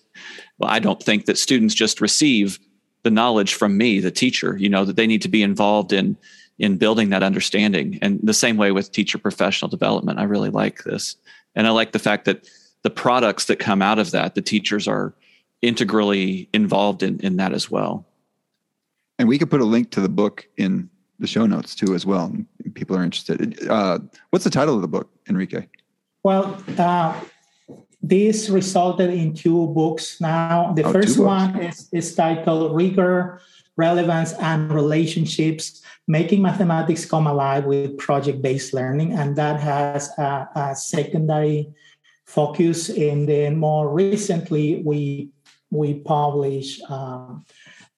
well 0.59 0.71
i 0.71 0.79
don't 0.79 1.03
think 1.03 1.27
that 1.27 1.39
students 1.39 1.75
just 1.75 2.01
receive 2.01 2.59
the 3.05 3.11
knowledge 3.11 3.55
from 3.55 3.77
me 3.77 4.01
the 4.01 4.11
teacher 4.11 4.57
you 4.57 4.69
know 4.69 4.85
that 4.85 4.97
they 4.97 5.07
need 5.07 5.23
to 5.23 5.29
be 5.29 5.43
involved 5.43 5.93
in 5.93 6.17
in 6.63 6.77
building 6.77 7.11
that 7.11 7.25
understanding. 7.25 7.99
And 8.03 8.21
the 8.23 8.33
same 8.33 8.57
way 8.57 8.71
with 8.71 8.93
teacher 8.93 9.19
professional 9.19 9.69
development, 9.69 10.21
I 10.21 10.23
really 10.23 10.49
like 10.49 10.85
this. 10.85 11.17
And 11.57 11.67
I 11.67 11.71
like 11.71 11.91
the 11.91 11.99
fact 11.99 12.25
that 12.27 12.49
the 12.83 12.91
products 12.91 13.47
that 13.47 13.59
come 13.59 13.83
out 13.83 13.99
of 13.99 14.13
that, 14.13 14.35
the 14.35 14.43
teachers 14.43 14.87
are 14.87 15.13
integrally 15.61 16.49
involved 16.53 17.03
in, 17.03 17.19
in 17.21 17.37
that 17.37 17.53
as 17.53 17.71
well. 17.71 18.07
And 19.19 19.29
we 19.29 19.39
could 19.39 19.51
put 19.51 19.61
a 19.61 19.67
link 19.67 19.91
to 19.93 20.01
the 20.01 20.09
book 20.09 20.47
in 20.57 20.89
the 21.23 21.29
show 21.29 21.47
notes 21.47 21.75
too, 21.75 21.95
as 21.95 22.05
well. 22.05 22.35
People 22.75 22.97
are 22.97 23.05
interested. 23.05 23.39
Uh, 23.69 24.01
what's 24.31 24.45
the 24.45 24.51
title 24.51 24.75
of 24.75 24.83
the 24.83 24.89
book, 24.89 25.09
Enrique? 25.29 25.67
Well, 26.25 26.63
uh, 26.77 27.19
this 28.03 28.51
resulted 28.51 29.11
in 29.11 29.33
two 29.33 29.69
books 29.69 30.21
now. 30.21 30.73
The 30.75 30.83
oh, 30.83 30.93
first 30.93 31.19
one 31.19 31.63
is, 31.63 31.89
is 31.93 32.15
titled 32.15 32.75
Rigor, 32.75 33.41
Relevance, 33.77 34.33
and 34.35 34.71
Relationships 34.73 35.83
making 36.09 36.43
mathematics 36.43 37.05
come 37.05 37.29
alive 37.29 37.65
with 37.65 37.97
project-based 37.97 38.75
learning, 38.75 39.13
and 39.13 39.37
that 39.37 39.61
has 39.61 40.11
a, 40.19 40.49
a 40.57 40.75
secondary 40.75 41.73
focus. 42.27 42.89
And 42.89 43.29
then 43.29 43.57
more 43.57 43.89
recently, 43.89 44.83
we 44.85 45.31
we 45.71 45.95
publish 46.01 46.83
um, 46.91 47.45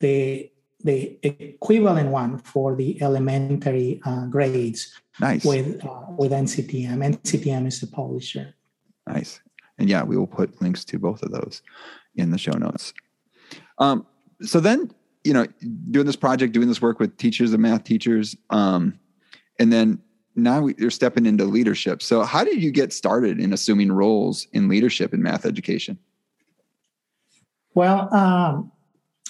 the 0.00 0.50
the 0.85 1.19
equivalent 1.23 2.11
one 2.11 2.38
for 2.38 2.76
the 2.76 3.03
elementary 3.03 4.00
uh, 4.05 4.26
grades 4.26 4.95
nice. 5.19 5.45
with 5.45 5.85
uh, 5.85 6.05
with 6.11 6.31
NCTM. 6.31 6.99
NCTM 6.99 7.67
is 7.67 7.81
the 7.81 7.87
publisher. 7.87 8.55
Nice, 9.07 9.41
and 9.79 9.88
yeah, 9.88 10.03
we 10.03 10.17
will 10.17 10.26
put 10.26 10.61
links 10.62 10.85
to 10.87 10.99
both 10.99 11.23
of 11.23 11.33
those 11.33 11.62
in 12.14 12.31
the 12.31 12.38
show 12.38 12.53
notes. 12.53 12.93
Um, 13.79 14.07
so 14.43 14.61
then 14.61 14.91
you 15.25 15.33
know, 15.33 15.47
doing 15.91 16.07
this 16.07 16.17
project, 16.17 16.53
doing 16.53 16.69
this 16.69 16.83
work 16.83 17.00
with 17.00 17.17
teachers 17.17 17.53
and 17.53 17.62
math 17.62 17.85
teachers, 17.85 18.37
um, 18.50 18.99
and 19.59 19.73
then 19.73 19.99
now 20.37 20.69
you're 20.79 20.91
stepping 20.91 21.26
into 21.26 21.45
leadership. 21.45 22.03
So, 22.03 22.23
how 22.23 22.45
did 22.45 22.62
you 22.62 22.71
get 22.71 22.93
started 22.93 23.41
in 23.41 23.53
assuming 23.53 23.91
roles 23.91 24.47
in 24.53 24.69
leadership 24.69 25.14
in 25.14 25.23
math 25.23 25.47
education? 25.47 25.99
Well, 27.75 28.12
um, 28.14 28.71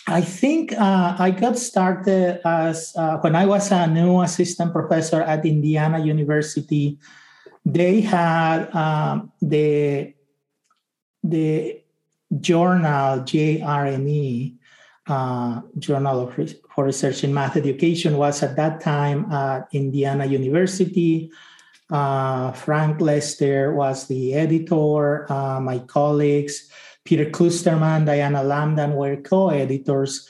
I 0.06 0.20
think 0.20 0.73
uh, 0.73 1.16
I 1.18 1.30
got 1.30 1.56
started 1.56 2.40
as 2.44 2.92
uh, 2.96 3.18
when 3.18 3.34
I 3.34 3.46
was 3.46 3.73
a 3.73 3.87
new 3.87 4.20
assistant 4.20 4.73
professor 4.73 5.23
at 5.23 5.46
Indiana 5.46 5.99
University. 5.99 6.99
They 7.64 8.02
had 8.02 8.68
um, 8.75 9.32
the 9.40 10.12
the 11.23 11.80
journal 12.38 13.25
JRME, 13.25 14.56
uh, 15.06 15.61
Journal 15.78 16.28
of 16.28 16.37
Re- 16.37 16.61
for 16.75 16.84
Research 16.84 17.25
in 17.25 17.32
Math 17.32 17.56
Education, 17.56 18.18
was 18.18 18.42
at 18.42 18.56
that 18.56 18.82
time 18.82 19.32
at 19.32 19.68
Indiana 19.73 20.26
University. 20.26 21.32
Uh, 21.88 22.52
Frank 22.52 23.00
Lester 23.00 23.73
was 23.73 24.06
the 24.08 24.34
editor. 24.34 25.30
Uh, 25.32 25.61
my 25.61 25.78
colleagues 25.78 26.68
Peter 27.04 27.26
Kloosterman, 27.26 28.06
Diana 28.06 28.42
Lambdin 28.42 28.94
were 28.94 29.16
co-editors. 29.16 30.28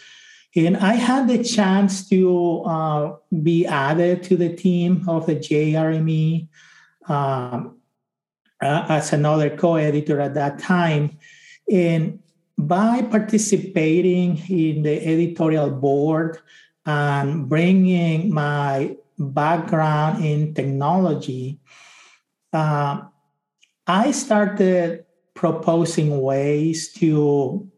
And 0.56 0.76
I 0.76 0.94
had 0.94 1.28
the 1.28 1.42
chance 1.42 2.08
to 2.08 2.62
uh, 2.62 3.16
be 3.42 3.66
added 3.66 4.22
to 4.24 4.36
the 4.36 4.54
team 4.54 5.08
of 5.08 5.26
the 5.26 5.36
JRME 5.36 6.48
um, 7.08 7.78
uh, 8.62 8.86
as 8.88 9.12
another 9.12 9.50
co-editor 9.56 10.20
at 10.20 10.34
that 10.34 10.58
time. 10.58 11.18
And 11.70 12.20
by 12.56 13.02
participating 13.02 14.38
in 14.48 14.82
the 14.82 15.04
editorial 15.04 15.70
board 15.70 16.38
and 16.86 17.48
bringing 17.48 18.32
my 18.32 18.96
background 19.18 20.24
in 20.24 20.54
technology, 20.54 21.58
uh, 22.52 23.02
I 23.86 24.12
started 24.12 25.03
proposing 25.34 26.20
ways 26.20 26.92
to 26.94 27.68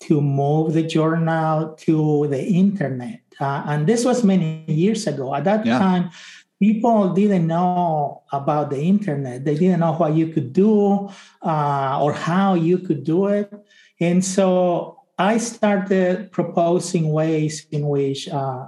to 0.00 0.20
move 0.20 0.72
the 0.72 0.82
journal 0.82 1.74
to 1.74 2.26
the 2.28 2.42
internet. 2.42 3.20
Uh, 3.38 3.62
and 3.66 3.86
this 3.86 4.04
was 4.04 4.24
many 4.24 4.64
years 4.66 5.06
ago. 5.06 5.34
At 5.34 5.44
that 5.44 5.66
yeah. 5.66 5.78
time, 5.78 6.10
people 6.58 7.12
didn't 7.12 7.46
know 7.46 8.22
about 8.32 8.70
the 8.70 8.80
internet. 8.80 9.44
They 9.44 9.56
didn't 9.56 9.80
know 9.80 9.92
what 9.92 10.14
you 10.14 10.28
could 10.28 10.52
do 10.52 11.10
uh, 11.42 11.98
or 12.00 12.12
how 12.12 12.54
you 12.54 12.78
could 12.78 13.04
do 13.04 13.26
it. 13.26 13.52
And 14.00 14.24
so 14.24 15.00
I 15.18 15.36
started 15.36 16.32
proposing 16.32 17.12
ways 17.12 17.66
in 17.70 17.86
which 17.88 18.28
uh, 18.28 18.66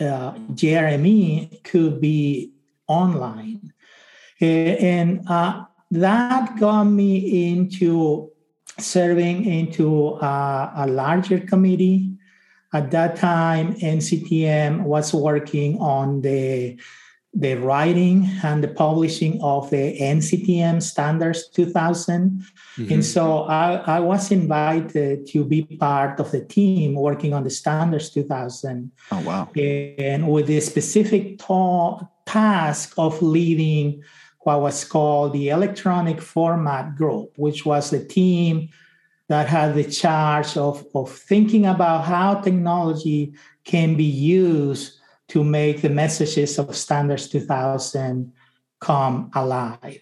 uh, 0.00 0.32
JRME 0.54 1.62
could 1.62 2.00
be 2.00 2.52
online. 2.88 3.72
And 4.40 5.22
uh, 5.28 5.64
that 5.90 6.58
got 6.58 6.84
me 6.84 7.50
into 7.50 8.30
serving 8.78 9.44
into 9.44 10.14
uh, 10.14 10.72
a 10.76 10.86
larger 10.86 11.40
committee. 11.40 12.12
At 12.72 12.90
that 12.90 13.16
time, 13.16 13.74
NCTM 13.76 14.82
was 14.82 15.14
working 15.14 15.78
on 15.78 16.20
the 16.20 16.78
the 17.38 17.54
writing 17.54 18.26
and 18.42 18.64
the 18.64 18.68
publishing 18.68 19.38
of 19.42 19.68
the 19.68 19.98
NCTM 20.00 20.82
Standards 20.82 21.48
2000. 21.48 22.42
Mm-hmm. 22.78 22.92
And 22.92 23.04
so 23.04 23.42
I, 23.42 23.74
I, 23.74 24.00
was 24.00 24.30
invited 24.30 25.26
to 25.26 25.44
be 25.44 25.64
part 25.64 26.18
of 26.18 26.30
the 26.30 26.42
team 26.42 26.94
working 26.94 27.34
on 27.34 27.44
the 27.44 27.50
Standards 27.50 28.08
2000. 28.08 28.90
Oh, 29.12 29.20
wow. 29.20 29.50
And 29.54 30.30
with 30.30 30.46
the 30.46 30.60
specific 30.60 31.38
ta- 31.38 32.08
task 32.24 32.94
of 32.96 33.20
leading 33.20 34.02
what 34.46 34.60
was 34.60 34.84
called 34.84 35.32
the 35.32 35.48
Electronic 35.48 36.22
Format 36.22 36.94
Group, 36.94 37.32
which 37.36 37.66
was 37.66 37.90
the 37.90 38.04
team 38.04 38.68
that 39.28 39.48
had 39.48 39.74
the 39.74 39.82
charge 39.82 40.56
of, 40.56 40.86
of 40.94 41.10
thinking 41.10 41.66
about 41.66 42.04
how 42.04 42.34
technology 42.34 43.34
can 43.64 43.96
be 43.96 44.04
used 44.04 45.00
to 45.30 45.42
make 45.42 45.82
the 45.82 45.88
messages 45.88 46.60
of 46.60 46.76
Standards 46.76 47.28
2000 47.28 48.32
come 48.80 49.32
alive. 49.34 49.98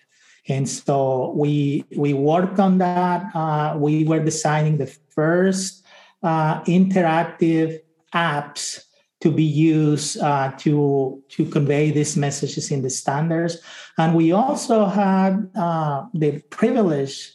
And 0.47 0.69
so 0.69 1.33
we 1.35 1.87
we 1.97 2.13
worked 2.13 2.59
on 2.61 2.77
that. 2.79 3.35
Uh, 3.35 3.79
we 3.79 4.05
were 4.05 4.23
designing 4.23 4.77
the 4.77 4.93
first 5.17 5.87
uh, 6.23 6.61
interactive 6.65 7.79
apps 8.13 8.85
to 9.25 9.33
be 9.33 9.43
used 9.43 10.21
uh, 10.21 10.53
to 10.59 11.17
to 11.31 11.47
convey 11.47 11.91
these 11.91 12.15
messages 12.15 12.71
in 12.71 12.83
the 12.83 12.91
standards. 12.91 13.57
And 13.97 14.15
we 14.15 14.33
also 14.33 14.85
had 14.85 15.49
uh, 15.57 16.05
the 16.13 16.45
privilege 16.51 17.33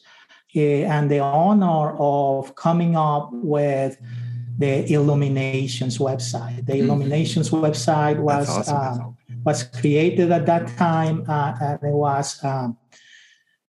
uh, 0.56 0.86
and 0.86 1.10
the 1.10 1.18
honor 1.18 1.98
of 1.98 2.54
coming 2.54 2.96
up 2.96 3.30
with 3.34 3.98
the 4.60 4.94
Illuminations 4.94 5.98
website. 5.98 6.62
The 6.68 6.74
mm-hmm. 6.74 6.86
Illuminations 6.86 7.50
website 7.50 8.20
was 8.20 8.48
awesome. 8.48 8.78
Uh, 8.78 9.34
was 9.44 9.64
created 9.64 10.32
at 10.32 10.46
that 10.46 10.68
time, 10.78 11.26
uh, 11.28 11.58
and 11.60 11.80
it 11.82 11.96
was 12.08 12.38
um, 12.44 12.78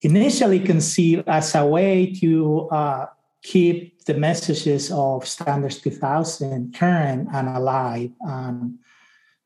initially 0.01 0.59
conceived 0.59 1.23
as 1.27 1.55
a 1.55 1.65
way 1.65 2.11
to 2.19 2.67
uh, 2.71 3.05
keep 3.41 4.03
the 4.05 4.13
messages 4.13 4.91
of 4.91 5.27
Standards 5.27 5.79
2000 5.79 6.73
current 6.73 7.29
and 7.33 7.47
alive 7.49 8.11
um, 8.27 8.79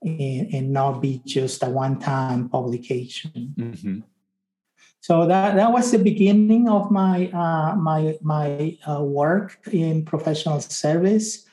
and, 0.01 0.53
and, 0.53 0.73
not 0.73 1.01
be 1.01 1.21
just 1.25 1.63
a 1.63 1.69
one-time 1.69 2.49
publication. 2.49 3.53
Mm-hmm. 3.58 3.99
So 5.01 5.27
that, 5.27 5.56
that 5.56 5.71
was 5.71 5.91
the 5.91 5.97
beginning 5.99 6.69
of 6.69 6.89
my 6.89 7.27
uh, 7.27 7.75
my 7.75 8.17
my 8.21 8.77
uh, 8.88 9.03
work 9.03 9.60
in 9.71 10.06
professional 10.06 10.62
service. 10.62 11.45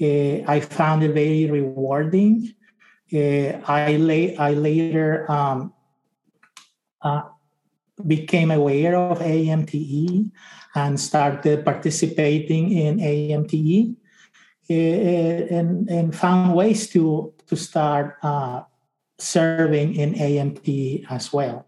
Uh, 0.00 0.40
I 0.48 0.60
found 0.60 1.02
it 1.02 1.12
very 1.12 1.44
rewarding. 1.50 2.54
Uh, 3.12 3.60
I 3.68 3.96
la- 3.96 4.42
I 4.42 4.54
later 4.54 5.30
um, 5.30 5.74
uh, 7.02 7.22
became 8.06 8.50
aware 8.50 8.96
of 8.96 9.20
AMTE 9.20 10.30
and 10.74 11.00
started 11.00 11.64
participating 11.64 12.72
in 12.72 12.98
AMTE 12.98 13.96
eh, 14.68 15.46
and, 15.50 15.88
and 15.88 16.14
found 16.14 16.54
ways 16.54 16.88
to, 16.90 17.32
to 17.46 17.56
start 17.56 18.18
uh, 18.22 18.62
serving 19.18 19.94
in 19.94 20.14
AMTE 20.14 21.06
as 21.10 21.32
well. 21.32 21.64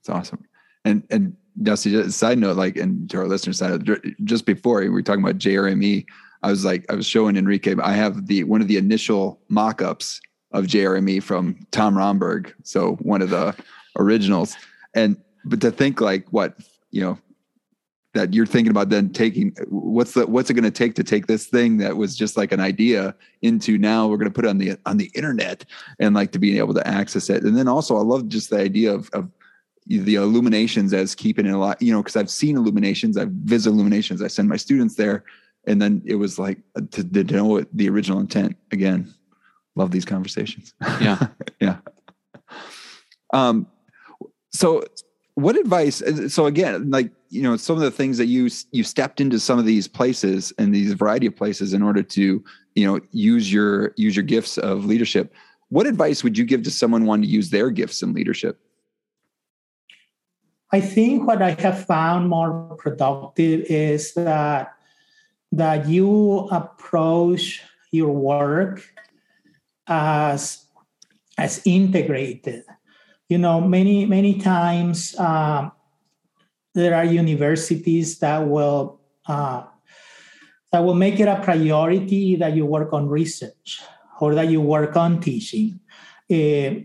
It's 0.00 0.08
awesome. 0.08 0.44
And, 0.84 1.04
and 1.10 1.36
Dusty, 1.62 1.90
just 1.90 2.18
side 2.18 2.38
note, 2.38 2.56
like, 2.56 2.76
and 2.76 3.08
to 3.10 3.18
our 3.18 3.28
listeners, 3.28 3.58
side, 3.58 3.88
just 4.24 4.46
before 4.46 4.80
we 4.80 4.88
were 4.88 5.02
talking 5.02 5.22
about 5.22 5.38
JRME, 5.38 6.06
I 6.42 6.50
was 6.50 6.64
like, 6.64 6.86
I 6.90 6.94
was 6.94 7.06
showing 7.06 7.36
Enrique, 7.36 7.74
I 7.82 7.92
have 7.92 8.26
the 8.26 8.44
one 8.44 8.60
of 8.60 8.68
the 8.68 8.76
initial 8.76 9.40
mock-ups 9.48 10.20
of 10.52 10.66
JRME 10.66 11.22
from 11.22 11.58
Tom 11.72 11.98
Romberg. 11.98 12.54
So 12.62 12.92
one 12.96 13.22
of 13.22 13.30
the 13.30 13.56
originals. 13.96 14.56
And 14.94 15.16
but 15.44 15.60
to 15.60 15.70
think 15.70 16.00
like 16.00 16.26
what 16.32 16.58
you 16.90 17.00
know 17.00 17.18
that 18.14 18.34
you're 18.34 18.46
thinking 18.46 18.70
about 18.70 18.88
then 18.88 19.10
taking 19.10 19.54
what's 19.68 20.12
the 20.14 20.26
what's 20.26 20.50
it 20.50 20.54
going 20.54 20.64
to 20.64 20.70
take 20.70 20.94
to 20.94 21.04
take 21.04 21.26
this 21.26 21.46
thing 21.46 21.76
that 21.78 21.96
was 21.96 22.16
just 22.16 22.36
like 22.36 22.52
an 22.52 22.60
idea 22.60 23.14
into 23.42 23.78
now 23.78 24.06
we're 24.06 24.16
going 24.16 24.30
to 24.30 24.34
put 24.34 24.44
it 24.44 24.48
on 24.48 24.58
the 24.58 24.76
on 24.86 24.96
the 24.96 25.10
internet 25.14 25.64
and 25.98 26.14
like 26.14 26.32
to 26.32 26.38
being 26.38 26.56
able 26.56 26.74
to 26.74 26.86
access 26.86 27.28
it. 27.30 27.42
And 27.42 27.56
then 27.56 27.68
also 27.68 27.96
i 27.96 28.00
love 28.00 28.28
just 28.28 28.50
the 28.50 28.58
idea 28.58 28.92
of, 28.92 29.10
of 29.12 29.30
the 29.86 30.16
illuminations 30.16 30.92
as 30.92 31.14
keeping 31.14 31.46
it 31.46 31.52
a 31.52 31.56
lot 31.56 31.80
you 31.80 31.92
know 31.92 32.02
because 32.02 32.16
i've 32.16 32.30
seen 32.30 32.56
illuminations 32.56 33.16
i've 33.16 33.30
visited 33.30 33.74
illuminations 33.74 34.20
i 34.20 34.26
send 34.26 34.48
my 34.48 34.56
students 34.56 34.94
there. 34.96 35.24
And 35.66 35.82
then 35.82 36.02
it 36.06 36.14
was 36.14 36.38
like 36.38 36.58
uh, 36.76 36.82
to, 36.92 37.04
to 37.04 37.24
know 37.24 37.44
what 37.44 37.68
the 37.74 37.88
original 37.90 38.20
intent 38.20 38.56
again 38.72 39.12
love 39.76 39.90
these 39.90 40.04
conversations. 40.04 40.74
Yeah. 41.00 41.28
Yeah. 41.60 41.78
Um 43.32 43.66
so 44.50 44.82
what 45.34 45.56
advice 45.56 46.02
uh, 46.02 46.28
so 46.28 46.46
again 46.46 46.90
like 46.90 47.12
you 47.30 47.42
know 47.42 47.56
some 47.56 47.76
of 47.76 47.82
the 47.82 47.90
things 47.90 48.18
that 48.18 48.26
you 48.26 48.48
you 48.72 48.82
stepped 48.82 49.20
into 49.20 49.38
some 49.38 49.58
of 49.58 49.64
these 49.64 49.86
places 49.86 50.52
and 50.58 50.74
these 50.74 50.92
variety 50.94 51.26
of 51.26 51.36
places 51.36 51.72
in 51.74 51.82
order 51.82 52.02
to 52.02 52.42
you 52.74 52.86
know 52.86 53.00
use 53.12 53.52
your 53.52 53.92
use 53.96 54.16
your 54.16 54.24
gifts 54.24 54.58
of 54.58 54.84
leadership. 54.84 55.32
What 55.68 55.86
advice 55.86 56.24
would 56.24 56.38
you 56.38 56.44
give 56.44 56.62
to 56.62 56.70
someone 56.70 57.04
wanting 57.04 57.24
to 57.24 57.28
use 57.28 57.50
their 57.50 57.70
gifts 57.70 58.02
in 58.02 58.14
leadership? 58.14 58.58
I 60.72 60.80
think 60.80 61.26
what 61.26 61.40
i 61.40 61.50
have 61.50 61.86
found 61.86 62.28
more 62.28 62.76
productive 62.76 63.64
is 63.68 64.14
that 64.14 64.74
that 65.52 65.88
you 65.88 66.48
approach 66.50 67.62
your 67.90 68.12
work 68.12 68.82
as 69.86 70.66
as 71.38 71.62
integrated 71.64 72.64
you 73.28 73.38
know 73.38 73.60
many 73.60 74.06
many 74.06 74.38
times 74.40 75.14
uh, 75.18 75.68
there 76.74 76.94
are 76.94 77.04
universities 77.04 78.18
that 78.18 78.46
will 78.48 79.00
uh, 79.26 79.64
that 80.72 80.80
will 80.80 80.94
make 80.94 81.20
it 81.20 81.28
a 81.28 81.40
priority 81.40 82.36
that 82.36 82.54
you 82.54 82.66
work 82.66 82.92
on 82.92 83.08
research 83.08 83.80
or 84.20 84.34
that 84.34 84.48
you 84.48 84.60
work 84.60 84.96
on 84.96 85.20
teaching. 85.20 85.80
Uh, 86.30 86.84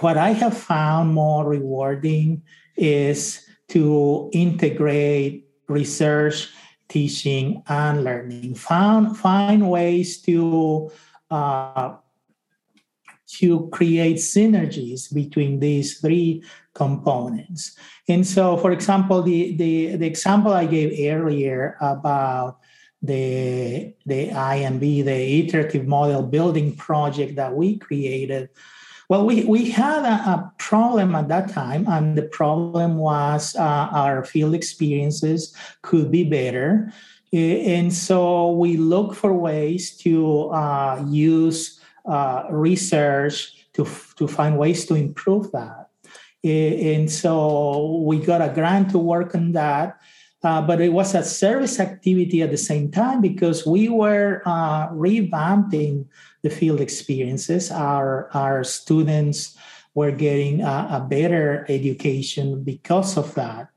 what 0.00 0.16
I 0.16 0.30
have 0.30 0.56
found 0.56 1.14
more 1.14 1.46
rewarding 1.46 2.42
is 2.76 3.44
to 3.68 4.30
integrate 4.32 5.48
research, 5.68 6.48
teaching, 6.88 7.62
and 7.68 8.04
learning. 8.04 8.54
Find, 8.54 9.16
find 9.16 9.70
ways 9.70 10.20
to 10.22 10.90
uh, 11.30 11.96
to 13.38 13.68
create 13.68 14.16
synergies 14.16 15.12
between 15.12 15.60
these 15.60 15.98
three 15.98 16.42
components. 16.74 17.76
And 18.08 18.26
so, 18.26 18.56
for 18.56 18.72
example, 18.72 19.22
the, 19.22 19.56
the, 19.56 19.96
the 19.96 20.06
example 20.06 20.52
I 20.52 20.66
gave 20.66 20.92
earlier 21.10 21.76
about 21.80 22.58
the, 23.02 23.94
the 24.06 24.28
IMB, 24.28 25.04
the 25.04 25.40
iterative 25.40 25.86
model 25.86 26.22
building 26.22 26.76
project 26.76 27.36
that 27.36 27.54
we 27.54 27.78
created, 27.78 28.50
well, 29.08 29.26
we, 29.26 29.44
we 29.44 29.70
had 29.70 30.04
a, 30.04 30.30
a 30.30 30.52
problem 30.58 31.14
at 31.14 31.28
that 31.28 31.50
time, 31.50 31.86
and 31.88 32.16
the 32.16 32.22
problem 32.22 32.96
was 32.96 33.54
uh, 33.56 33.88
our 33.92 34.24
field 34.24 34.54
experiences 34.54 35.54
could 35.82 36.10
be 36.10 36.24
better. 36.24 36.92
And 37.32 37.92
so 37.92 38.52
we 38.52 38.76
look 38.76 39.14
for 39.14 39.32
ways 39.32 39.96
to 39.98 40.50
uh, 40.50 41.04
use 41.08 41.81
uh, 42.04 42.44
research 42.50 43.66
to, 43.74 43.86
to 44.16 44.28
find 44.28 44.58
ways 44.58 44.86
to 44.86 44.94
improve 44.94 45.52
that. 45.52 45.88
And 46.44 47.10
so 47.10 48.02
we 48.04 48.18
got 48.18 48.42
a 48.42 48.52
grant 48.52 48.90
to 48.90 48.98
work 48.98 49.34
on 49.34 49.52
that. 49.52 49.98
Uh, 50.44 50.60
but 50.60 50.80
it 50.80 50.92
was 50.92 51.14
a 51.14 51.22
service 51.22 51.78
activity 51.78 52.42
at 52.42 52.50
the 52.50 52.58
same 52.58 52.90
time 52.90 53.20
because 53.20 53.64
we 53.64 53.88
were 53.88 54.42
uh, 54.44 54.88
revamping 54.88 56.04
the 56.42 56.50
field 56.50 56.80
experiences. 56.80 57.70
Our, 57.70 58.28
our 58.34 58.64
students 58.64 59.56
were 59.94 60.10
getting 60.10 60.60
a, 60.62 60.88
a 60.98 61.06
better 61.08 61.64
education 61.68 62.64
because 62.64 63.16
of 63.16 63.34
that. 63.36 63.68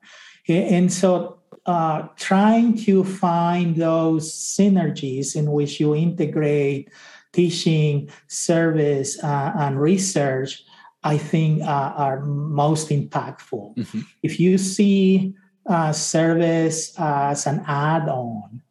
And 0.47 0.91
so 0.91 1.39
uh, 1.65 2.07
trying 2.15 2.77
to 2.77 3.03
find 3.03 3.75
those 3.75 4.31
synergies 4.31 5.35
in 5.35 5.51
which 5.51 5.79
you 5.79 5.95
integrate 5.95 6.89
teaching, 7.35 8.09
service, 8.27 9.21
uh, 9.21 9.51
and 9.59 9.79
research, 9.79 10.63
I 11.03 11.17
think 11.17 11.61
uh, 11.61 11.93
are 11.95 12.25
most 12.25 12.89
impactful. 12.89 13.75
Mm-hmm. 13.75 14.01
If 14.23 14.39
you 14.39 14.57
see 14.57 15.35
uh, 15.67 15.91
service 15.91 16.93
as 16.97 17.45
an 17.45 17.63
add 17.67 18.07
on, 18.09 18.63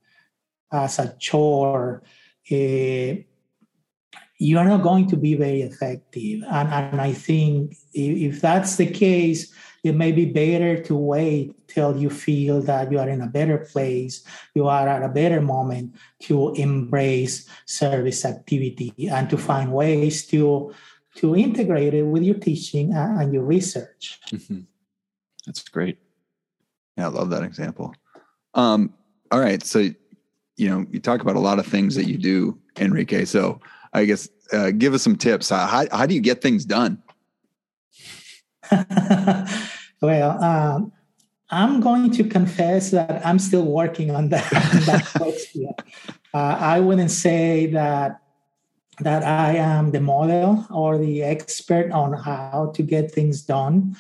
as 0.73 0.99
a 0.99 1.15
chore, 1.19 2.03
uh, 2.51 3.15
you 4.39 4.59
are 4.59 4.69
not 4.69 4.83
going 4.83 5.07
to 5.09 5.17
be 5.17 5.35
very 5.37 5.63
effective. 5.63 6.43
And, 6.51 6.69
and 6.69 7.01
I 7.01 7.13
think 7.13 7.77
if, 7.93 8.35
if 8.35 8.41
that's 8.41 8.77
the 8.77 8.87
case, 8.87 9.55
it 9.85 9.95
may 9.95 10.11
be 10.13 10.25
better 10.25 10.83
to 10.83 10.97
wait 10.97 11.69
till 11.69 11.97
you 11.97 12.09
feel 12.09 12.63
that 12.63 12.91
you 12.91 12.99
are 12.99 13.09
in 13.09 13.21
a 13.21 13.27
better 13.27 13.59
place, 13.59 14.25
you 14.55 14.67
are 14.67 14.89
at 14.89 15.03
a 15.03 15.09
better 15.09 15.43
moment 15.43 15.95
to 16.23 16.55
embrace 16.55 17.47
service 17.67 18.25
activity 18.25 18.95
and 19.11 19.29
to 19.29 19.37
find 19.37 19.73
ways 19.73 20.27
to 20.27 20.73
to 21.17 21.37
integrate 21.37 21.95
it 21.95 22.03
with 22.03 22.25
your 22.25 22.35
teaching 22.35 22.93
and 22.93 23.33
your 23.33 23.45
research. 23.45 24.19
Mm-hmm. 24.33 24.61
That's 25.47 25.63
great. 25.69 25.99
Yeah, 26.97 27.07
I 27.07 27.11
love 27.11 27.31
that 27.31 27.45
example. 27.45 27.95
Um, 28.55 28.93
all 29.31 29.39
right, 29.39 29.63
so 29.63 29.91
you 30.57 30.71
know 30.71 30.87
you 30.91 30.99
talk 30.99 31.21
about 31.21 31.37
a 31.37 31.41
lot 31.41 31.59
of 31.59 31.67
things 31.67 31.95
that 31.97 32.07
you 32.07 32.19
do, 32.19 32.59
Enrique. 32.79 33.27
So 33.27 33.61
I 33.93 34.07
guess 34.07 34.29
uh, 34.53 34.71
give 34.71 34.95
us 34.95 35.03
some 35.03 35.17
tips. 35.17 35.51
How, 35.51 35.87
how 35.93 36.07
do 36.07 36.15
you 36.15 36.21
get 36.21 36.41
things 36.41 36.65
done? 36.65 37.03
well, 40.07 40.43
um, 40.43 40.93
I'm 41.51 41.81
going 41.81 42.11
to 42.13 42.25
confess 42.25 42.91
that 42.91 43.25
I'm 43.25 43.39
still 43.39 43.65
working 43.65 44.11
on 44.11 44.31
that, 44.31 44.51
that. 44.51 45.85
Uh, 46.33 46.57
I 46.59 46.81
wouldn't 46.81 47.11
say 47.11 47.67
that 47.67 48.21
that 49.01 49.25
I 49.25 49.57
am 49.57 49.91
the 49.91 50.01
model 50.01 50.67
or 50.71 50.99
the 50.99 51.23
expert 51.23 51.91
on 51.91 52.13
how 52.13 52.73
to 52.75 52.83
get 52.83 53.11
things 53.11 53.43
done. 53.43 53.97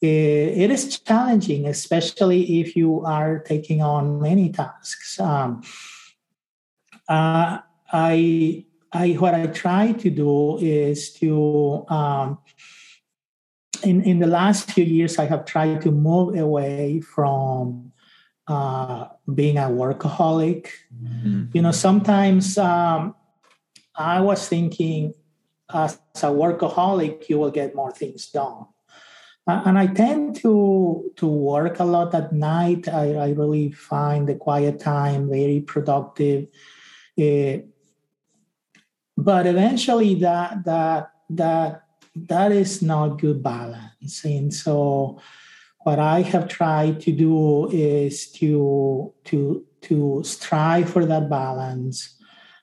it, 0.00 0.08
it 0.08 0.70
is 0.70 0.98
challenging, 1.00 1.66
especially 1.66 2.60
if 2.60 2.74
you 2.74 3.04
are 3.04 3.40
taking 3.40 3.82
on 3.82 4.20
many 4.20 4.50
tasks. 4.50 5.20
Um, 5.20 5.62
uh, 7.08 7.58
I, 7.92 8.64
I, 8.92 9.12
what 9.12 9.34
I 9.34 9.46
try 9.46 9.92
to 9.92 10.10
do 10.10 10.58
is 10.58 11.12
to 11.14 11.84
um, 11.88 12.38
in, 13.84 14.02
in 14.02 14.18
the 14.18 14.26
last 14.26 14.70
few 14.70 14.84
years, 14.84 15.18
I 15.18 15.26
have 15.26 15.44
tried 15.44 15.82
to 15.82 15.90
move 15.90 16.36
away 16.36 17.00
from 17.00 17.92
uh, 18.48 19.06
being 19.32 19.58
a 19.58 19.62
workaholic. 19.62 20.68
Mm-hmm. 21.02 21.44
You 21.52 21.62
know, 21.62 21.72
sometimes 21.72 22.58
um, 22.58 23.14
I 23.94 24.20
was 24.20 24.48
thinking 24.48 25.14
as 25.72 25.98
a 26.16 26.26
workaholic, 26.26 27.28
you 27.28 27.38
will 27.38 27.50
get 27.50 27.74
more 27.74 27.92
things 27.92 28.26
done. 28.28 28.66
Uh, 29.46 29.62
and 29.66 29.78
I 29.78 29.88
tend 29.88 30.36
to 30.36 31.10
to 31.16 31.26
work 31.26 31.80
a 31.80 31.84
lot 31.84 32.14
at 32.14 32.32
night. 32.32 32.86
I, 32.88 33.14
I 33.14 33.30
really 33.30 33.72
find 33.72 34.28
the 34.28 34.36
quiet 34.36 34.78
time 34.78 35.28
very 35.28 35.60
productive. 35.60 36.46
Uh, 37.20 37.66
but 39.16 39.46
eventually, 39.46 40.14
that 40.16 40.64
that 40.64 41.10
that 41.30 41.81
that 42.14 42.52
is 42.52 42.82
not 42.82 43.20
good 43.20 43.42
balance. 43.42 44.24
And 44.24 44.52
so 44.52 45.20
what 45.80 45.98
I 45.98 46.22
have 46.22 46.48
tried 46.48 47.00
to 47.02 47.12
do 47.12 47.68
is 47.70 48.30
to 48.32 49.12
to 49.24 49.64
to 49.82 50.22
strive 50.24 50.90
for 50.90 51.06
that 51.06 51.28
balance. 51.28 52.18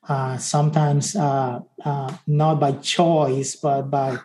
Uh, 0.08 0.38
sometimes 0.38 1.16
uh, 1.16 1.60
uh, 1.86 2.18
not 2.26 2.60
by 2.60 2.72
choice, 2.72 3.56
but 3.56 3.92
by 3.92 4.18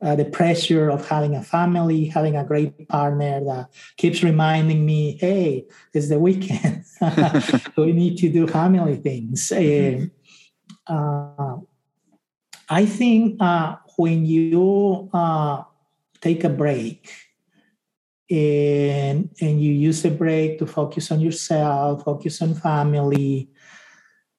uh, 0.00 0.14
the 0.14 0.24
pressure 0.24 0.88
of 0.88 1.08
having 1.08 1.34
a 1.34 1.42
family, 1.42 2.04
having 2.04 2.36
a 2.36 2.44
great 2.44 2.88
partner 2.88 3.42
that 3.44 3.68
keeps 3.96 4.22
reminding 4.22 4.84
me, 4.84 5.16
"Hey, 5.18 5.64
it's 5.94 6.08
the 6.08 6.18
weekend. 6.18 6.84
we 7.76 7.92
need 7.92 8.18
to 8.18 8.28
do 8.28 8.46
family 8.46 8.96
things." 8.96 9.50
Mm-hmm. 9.50 10.06
Uh, 10.86 11.56
I 12.68 12.86
think 12.86 13.36
uh, 13.40 13.76
when 14.02 14.26
you 14.26 15.08
uh, 15.14 15.62
take 16.20 16.42
a 16.42 16.50
break 16.50 17.06
and 18.28 19.30
and 19.40 19.62
you 19.62 19.70
use 19.70 20.04
a 20.04 20.10
break 20.10 20.58
to 20.58 20.66
focus 20.66 21.12
on 21.12 21.20
yourself, 21.20 22.02
focus 22.02 22.42
on 22.42 22.58
family, 22.58 23.48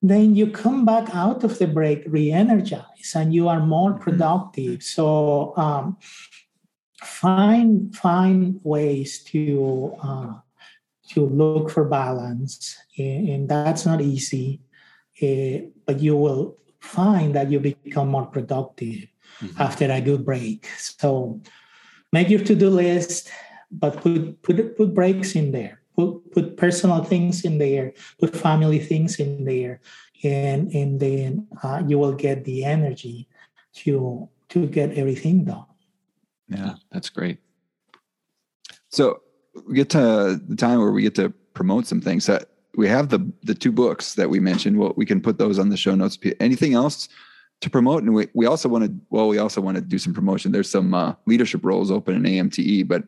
then 0.02 0.36
you 0.36 0.52
come 0.52 0.84
back 0.84 1.08
out 1.16 1.46
of 1.48 1.58
the 1.60 1.68
break 1.68 2.04
re-energized 2.08 3.16
and 3.16 3.34
you 3.34 3.48
are 3.48 3.64
more 3.64 3.92
mm-hmm. 3.92 4.04
productive. 4.04 4.84
So 4.84 5.56
um, 5.56 5.96
find 7.00 7.96
find 7.96 8.60
ways 8.68 9.24
to 9.32 9.96
uh, 10.04 10.34
to 11.16 11.20
look 11.24 11.72
for 11.72 11.86
balance, 11.88 12.76
and, 13.00 13.30
and 13.30 13.44
that's 13.48 13.86
not 13.86 14.02
easy, 14.02 14.60
uh, 15.24 15.72
but 15.88 16.04
you 16.04 16.20
will 16.20 16.58
find 16.82 17.32
that 17.36 17.48
you 17.48 17.64
become 17.64 18.10
more 18.12 18.28
productive 18.28 19.13
mm-hmm. 19.40 19.62
after 19.62 19.92
a 19.92 20.02
good 20.02 20.26
break. 20.26 20.68
So 20.78 21.42
make 22.12 22.30
your 22.30 22.44
to-do 22.44 22.70
list, 22.70 23.30
but 23.72 23.98
put 24.02 24.42
put 24.42 24.78
put 24.78 24.94
breaks 24.94 25.36
in 25.36 25.52
there. 25.52 25.82
Put 25.96 26.32
put 26.32 26.58
personal 26.58 27.04
things 27.04 27.46
in 27.46 27.58
there. 27.58 27.94
Put 28.20 28.36
family 28.36 28.80
things 28.80 29.20
in 29.20 29.46
there, 29.46 29.82
and 30.24 30.72
and 30.74 31.00
then 31.00 31.48
uh, 31.62 31.84
you 31.88 32.00
will 32.00 32.14
get 32.14 32.46
the 32.46 32.66
energy 32.66 33.28
to 33.84 34.30
to 34.50 34.68
get 34.68 34.94
everything 34.94 35.46
done. 35.46 35.66
Yeah, 36.48 36.76
that's 36.92 37.10
great. 37.10 37.40
So 38.90 39.22
we 39.68 39.76
get 39.76 39.90
to 39.92 40.40
the 40.48 40.56
time 40.56 40.80
where 40.80 40.92
we 40.92 41.02
get 41.02 41.16
to 41.16 41.30
promote 41.54 41.88
some 41.88 42.02
things. 42.02 42.26
That 42.26 42.50
we 42.76 42.88
have 42.88 43.10
the 43.10 43.32
the 43.44 43.56
two 43.56 43.72
books 43.72 44.16
that 44.16 44.30
we 44.30 44.40
mentioned. 44.40 44.78
Well, 44.78 44.94
we 44.96 45.06
can 45.06 45.22
put 45.22 45.38
those 45.38 45.60
on 45.60 45.70
the 45.70 45.78
show 45.78 45.96
notes. 45.96 46.18
Anything 46.40 46.74
else 46.74 47.10
to 47.64 47.70
promote 47.70 48.04
and 48.04 48.14
we, 48.14 48.28
we 48.34 48.46
also 48.46 48.68
want 48.70 48.84
to 48.84 48.94
well 49.10 49.28
we 49.28 49.38
also 49.38 49.62
want 49.62 49.76
to 49.76 49.82
do 49.82 49.98
some 49.98 50.14
promotion 50.14 50.52
there's 50.52 50.70
some 50.70 50.94
uh, 50.94 51.14
leadership 51.26 51.62
roles 51.64 51.90
open 51.90 52.26
in 52.26 52.50
amte 52.50 52.88
but 52.88 53.04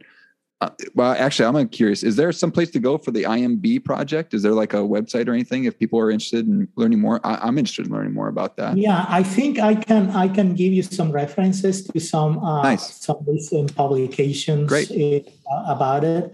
uh, 0.62 0.70
well 0.94 1.12
actually 1.12 1.46
i'm 1.46 1.68
curious 1.68 2.04
is 2.04 2.16
there 2.16 2.32
some 2.32 2.52
place 2.52 2.72
to 2.72 2.80
go 2.80 2.98
for 2.98 3.12
the 3.12 3.24
imb 3.24 3.84
project 3.84 4.34
is 4.34 4.42
there 4.42 4.54
like 4.54 4.74
a 4.74 4.78
website 4.78 5.28
or 5.28 5.34
anything 5.34 5.66
if 5.66 5.78
people 5.78 6.00
are 6.00 6.10
interested 6.10 6.48
in 6.48 6.68
learning 6.78 7.00
more 7.00 7.20
I, 7.26 7.48
am 7.48 7.58
interested 7.58 7.88
in 7.88 7.92
learning 7.92 8.14
more 8.14 8.30
about 8.30 8.56
that 8.56 8.78
yeah 8.78 9.06
i 9.10 9.22
think 9.22 9.60
i 9.60 9.76
can 9.76 10.10
i 10.12 10.30
can 10.30 10.56
give 10.56 10.72
you 10.72 10.84
some 10.84 11.12
references 11.12 11.84
to 11.84 12.00
some 12.00 12.40
uh, 12.40 12.64
nice. 12.64 13.06
some 13.06 13.18
recent 13.28 13.76
publications 13.76 14.70
Great. 14.70 14.90
Uh, 14.90 15.64
about 15.68 16.06
it 16.06 16.32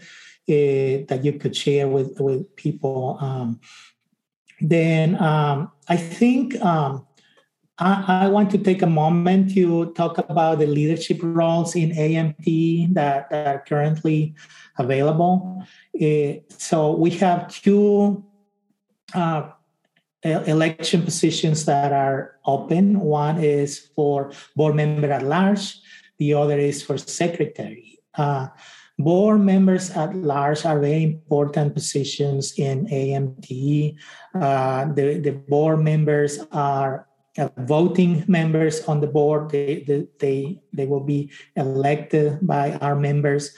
uh, 0.48 1.06
that 1.10 1.22
you 1.24 1.34
could 1.34 1.56
share 1.56 1.88
with 1.88 2.20
with 2.20 2.56
people 2.56 3.18
um, 3.20 3.60
then 4.62 5.20
um, 5.22 5.72
I 5.88 5.98
think 5.98 6.56
um, 6.62 7.06
I, 7.82 8.26
I, 8.26 8.28
want 8.28 8.52
to 8.52 8.60
take 8.60 8.84
a 8.84 8.88
moment 8.88 9.56
to 9.56 9.92
talk 9.94 10.20
about 10.20 10.60
the 10.60 10.68
leadership 10.68 11.18
roles 11.24 11.76
in 11.76 11.90
AMT 11.90 12.94
that, 12.94 13.32
that 13.32 13.48
are 13.48 13.64
currently 13.68 14.36
available. 14.78 15.66
Uh, 16.00 16.34
so 16.50 16.92
we 16.92 17.10
have 17.12 17.52
two 17.52 18.24
uh, 19.16 19.50
election 20.24 21.02
positions 21.02 21.66
that 21.66 21.92
are 21.92 22.36
open. 22.46 23.00
One 23.00 23.44
is 23.44 23.80
for 23.96 24.32
board 24.56 24.76
member 24.76 25.12
at 25.12 25.24
large, 25.24 25.80
the 26.20 26.36
other 26.36 26.60
is 26.60 26.84
for 26.84 27.00
secretary. 27.00 27.98
Uh, 28.16 28.50
board 29.00 29.42
members 29.42 29.90
at 29.90 30.16
large 30.16 30.66
are 30.66 30.80
very 30.80 31.04
important 31.04 31.74
positions 31.74 32.54
in 32.60 32.86
AMT. 32.86 33.96
Uh, 34.36 34.86
the, 34.94 35.20
the 35.20 35.32
board 35.32 35.80
members 35.80 36.40
are 36.52 37.08
voting 37.58 38.26
members 38.28 38.84
on 38.86 39.02
the 39.02 39.08
board. 39.08 39.52
They, 39.52 39.84
they, 39.88 40.08
they, 40.20 40.62
they, 40.74 40.86
will 40.86 41.04
be 41.04 41.32
elected 41.56 42.46
by 42.46 42.74
our 42.74 42.96
members. 42.96 43.56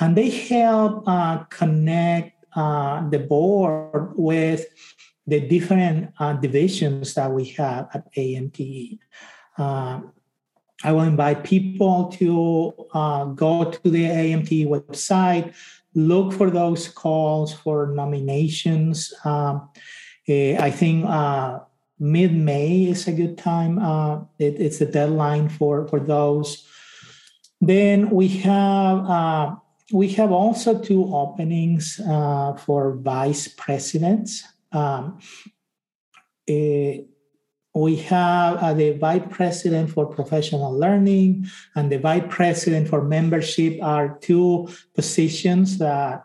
And 0.00 0.16
they 0.16 0.30
help 0.30 1.04
uh, 1.06 1.44
connect 1.44 2.44
uh, 2.54 3.08
the 3.08 3.18
board 3.18 4.12
with 4.16 4.66
the 5.26 5.40
different 5.40 6.12
uh, 6.18 6.34
divisions 6.34 7.14
that 7.14 7.32
we 7.32 7.46
have 7.56 7.88
at 7.94 8.12
AMTE. 8.14 8.98
Uh, 9.58 10.00
I 10.84 10.92
will 10.92 11.02
invite 11.02 11.42
people 11.42 12.08
to 12.12 12.74
uh, 12.92 13.24
go 13.24 13.70
to 13.70 13.90
the 13.90 14.04
AMT 14.04 14.66
website, 14.68 15.54
look 15.94 16.32
for 16.32 16.50
those 16.50 16.88
calls 16.88 17.52
for 17.52 17.88
nominations. 17.88 19.12
Um, 19.24 19.70
eh, 20.28 20.56
I 20.60 20.70
think 20.70 21.06
uh, 21.06 21.60
mid 21.98 22.34
May 22.34 22.84
is 22.84 23.06
a 23.08 23.12
good 23.12 23.38
time. 23.38 23.78
Uh, 23.78 24.20
it, 24.38 24.60
it's 24.60 24.78
the 24.78 24.86
deadline 24.86 25.48
for 25.48 25.86
for 25.88 26.00
those. 26.00 26.66
Then 27.60 28.10
we 28.10 28.28
have 28.28 28.98
uh, 29.06 29.56
we 29.92 30.08
have 30.10 30.32
also 30.32 30.78
two 30.78 31.14
openings 31.14 32.00
uh, 32.08 32.54
for 32.54 32.96
vice 32.96 33.48
presidents. 33.48 34.44
Um, 34.72 35.18
uh, 36.48 37.02
we 37.74 37.96
have 37.96 38.56
uh, 38.56 38.72
the 38.72 38.92
vice 38.92 39.22
president 39.28 39.90
for 39.90 40.06
professional 40.06 40.72
learning 40.72 41.46
and 41.74 41.92
the 41.92 41.98
vice 41.98 42.24
president 42.28 42.88
for 42.88 43.02
membership 43.02 43.78
are 43.82 44.18
two 44.20 44.68
positions 44.94 45.76
that 45.78 46.24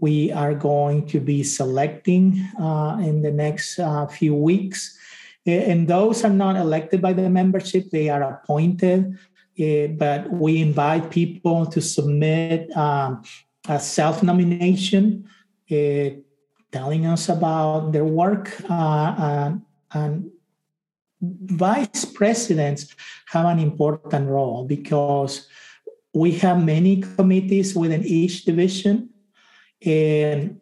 we 0.00 0.32
are 0.32 0.54
going 0.54 1.06
to 1.06 1.20
be 1.20 1.42
selecting 1.42 2.40
uh, 2.60 2.98
in 3.00 3.22
the 3.22 3.30
next 3.30 3.78
uh, 3.78 4.06
few 4.06 4.34
weeks. 4.34 4.96
And 5.46 5.88
those 5.88 6.24
are 6.24 6.30
not 6.30 6.56
elected 6.56 7.00
by 7.00 7.14
the 7.14 7.28
membership, 7.30 7.90
they 7.90 8.08
are 8.10 8.22
appointed. 8.22 9.18
Uh, 9.58 9.88
but 9.88 10.30
we 10.30 10.62
invite 10.62 11.10
people 11.10 11.66
to 11.66 11.80
submit 11.80 12.70
um, 12.76 13.22
a 13.68 13.80
self 13.80 14.22
nomination 14.22 15.28
uh, 15.70 16.10
telling 16.70 17.06
us 17.06 17.28
about 17.28 17.92
their 17.92 18.04
work. 18.04 18.54
Uh, 18.70 19.14
and, 19.18 19.62
and 19.92 20.30
vice 21.20 22.04
presidents 22.04 22.94
have 23.26 23.46
an 23.46 23.58
important 23.58 24.28
role 24.28 24.64
because 24.64 25.48
we 26.14 26.32
have 26.32 26.64
many 26.64 27.00
committees 27.00 27.74
within 27.74 28.04
each 28.04 28.44
division 28.44 29.10
and 29.84 30.60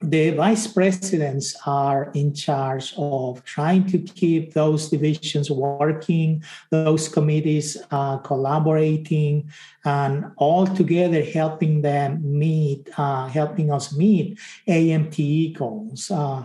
the 0.00 0.30
vice 0.30 0.68
presidents 0.68 1.56
are 1.66 2.12
in 2.14 2.32
charge 2.32 2.94
of 2.96 3.42
trying 3.44 3.84
to 3.86 3.98
keep 3.98 4.54
those 4.54 4.90
divisions 4.90 5.50
working, 5.50 6.42
those 6.70 7.08
committees 7.08 7.76
uh, 7.90 8.18
collaborating, 8.18 9.50
and 9.84 10.26
all 10.36 10.68
together 10.68 11.24
helping 11.24 11.82
them 11.82 12.20
meet, 12.22 12.88
uh, 12.96 13.26
helping 13.26 13.72
us 13.72 13.92
meet 13.96 14.38
AMTE 14.68 15.58
goals. 15.58 16.12
Uh, 16.12 16.44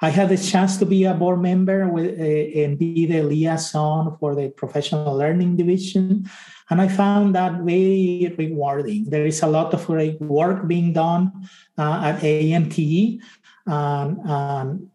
I 0.00 0.08
had 0.08 0.30
the 0.30 0.38
chance 0.38 0.78
to 0.78 0.86
be 0.86 1.04
a 1.04 1.12
board 1.12 1.42
member 1.42 1.86
with, 1.88 2.18
uh, 2.18 2.60
and 2.62 2.78
be 2.78 3.04
the 3.04 3.22
liaison 3.22 4.16
for 4.18 4.34
the 4.34 4.48
professional 4.48 5.14
learning 5.14 5.56
division. 5.56 6.30
And 6.70 6.80
I 6.80 6.88
found 6.88 7.34
that 7.34 7.60
very 7.60 8.34
rewarding. 8.38 9.04
There 9.04 9.26
is 9.26 9.42
a 9.42 9.46
lot 9.46 9.74
of 9.74 9.86
great 9.86 10.20
work 10.20 10.66
being 10.66 10.92
done 10.92 11.48
uh, 11.76 12.00
at 12.04 12.20
AMTE, 12.22 13.20
um, 13.66 14.20
um, 14.20 14.90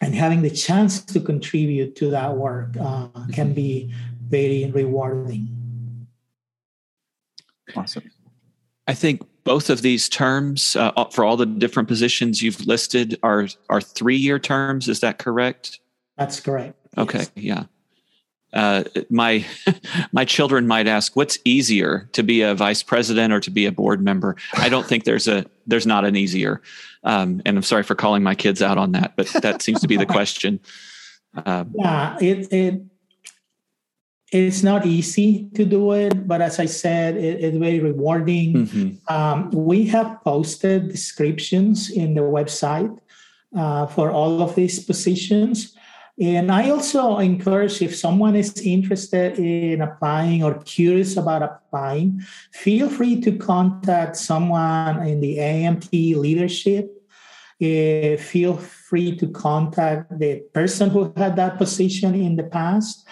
and 0.00 0.14
having 0.14 0.42
the 0.42 0.50
chance 0.50 1.00
to 1.00 1.20
contribute 1.20 1.96
to 1.96 2.10
that 2.10 2.36
work 2.36 2.76
uh, 2.80 3.08
can 3.32 3.52
be 3.52 3.92
very 4.28 4.70
rewarding. 4.70 5.48
Awesome. 7.74 8.10
I 8.86 8.94
think 8.94 9.22
both 9.44 9.68
of 9.68 9.82
these 9.82 10.08
terms 10.08 10.76
uh, 10.76 10.92
for 11.06 11.24
all 11.24 11.36
the 11.36 11.46
different 11.46 11.88
positions 11.88 12.42
you've 12.42 12.66
listed 12.66 13.18
are 13.22 13.48
are 13.68 13.80
three 13.80 14.16
year 14.16 14.38
terms. 14.38 14.88
Is 14.88 15.00
that 15.00 15.18
correct? 15.18 15.80
That's 16.16 16.40
correct. 16.40 16.76
Okay. 16.96 17.20
Yes. 17.20 17.30
Yeah 17.34 17.64
uh, 18.52 18.84
my 19.08 19.44
my 20.12 20.24
children 20.24 20.66
might 20.66 20.86
ask, 20.86 21.14
"What's 21.16 21.38
easier 21.44 22.08
to 22.12 22.22
be 22.22 22.42
a 22.42 22.54
vice 22.54 22.82
president 22.82 23.32
or 23.32 23.40
to 23.40 23.50
be 23.50 23.66
a 23.66 23.72
board 23.72 24.02
member?" 24.02 24.36
I 24.54 24.68
don't 24.68 24.86
think 24.86 25.04
there's 25.04 25.28
a 25.28 25.46
there's 25.66 25.86
not 25.86 26.04
an 26.04 26.16
easier. 26.16 26.60
Um, 27.02 27.40
and 27.46 27.56
I'm 27.56 27.62
sorry 27.62 27.82
for 27.82 27.94
calling 27.94 28.22
my 28.22 28.34
kids 28.34 28.60
out 28.60 28.76
on 28.76 28.92
that, 28.92 29.14
but 29.16 29.26
that 29.42 29.62
seems 29.62 29.80
to 29.80 29.88
be 29.88 29.96
the 29.96 30.06
question. 30.18 30.60
Um, 31.46 31.72
yeah, 31.78 32.16
it 32.20 32.52
it 32.52 32.82
it's 34.32 34.62
not 34.62 34.86
easy 34.86 35.48
to 35.54 35.64
do 35.64 35.92
it, 35.92 36.26
but 36.26 36.40
as 36.40 36.58
I 36.58 36.66
said, 36.66 37.16
it, 37.16 37.42
it's 37.42 37.56
very 37.56 37.80
rewarding. 37.80 38.54
Mm-hmm. 38.54 39.14
Um, 39.14 39.50
we 39.50 39.86
have 39.86 40.18
posted 40.22 40.88
descriptions 40.88 41.90
in 41.90 42.14
the 42.14 42.20
website 42.20 42.96
uh, 43.56 43.86
for 43.86 44.10
all 44.10 44.42
of 44.42 44.54
these 44.54 44.84
positions. 44.84 45.76
And 46.18 46.50
I 46.50 46.70
also 46.70 47.18
encourage 47.18 47.80
if 47.80 47.96
someone 47.96 48.36
is 48.36 48.60
interested 48.60 49.38
in 49.38 49.80
applying 49.80 50.42
or 50.42 50.54
curious 50.64 51.16
about 51.16 51.42
applying, 51.42 52.20
feel 52.52 52.90
free 52.90 53.20
to 53.22 53.36
contact 53.38 54.16
someone 54.16 55.06
in 55.06 55.20
the 55.20 55.38
AMT 55.38 56.16
leadership. 56.16 56.90
Uh, 57.62 58.16
feel 58.16 58.56
free 58.56 59.14
to 59.16 59.28
contact 59.28 60.18
the 60.18 60.40
person 60.54 60.88
who 60.88 61.12
had 61.16 61.36
that 61.36 61.58
position 61.58 62.14
in 62.14 62.36
the 62.36 62.44
past. 62.44 63.06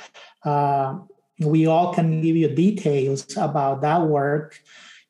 Uh, 0.44 0.98
we 1.40 1.66
all 1.66 1.94
can 1.94 2.20
give 2.22 2.36
you 2.36 2.48
details 2.48 3.36
about 3.36 3.82
that 3.82 4.02
work 4.02 4.58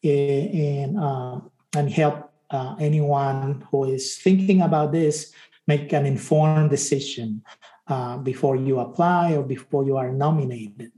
uh, 0.04 0.08
and, 0.08 0.98
uh, 0.98 1.40
and 1.76 1.90
help 1.90 2.30
uh, 2.50 2.74
anyone 2.80 3.64
who 3.70 3.84
is 3.84 4.18
thinking 4.18 4.62
about 4.62 4.92
this 4.92 5.32
make 5.66 5.92
an 5.92 6.06
informed 6.06 6.70
decision 6.70 7.42
uh, 7.88 8.18
before 8.18 8.56
you 8.56 8.80
apply 8.80 9.34
or 9.34 9.42
before 9.42 9.84
you 9.84 9.96
are 9.96 10.10
nominated. 10.10 10.92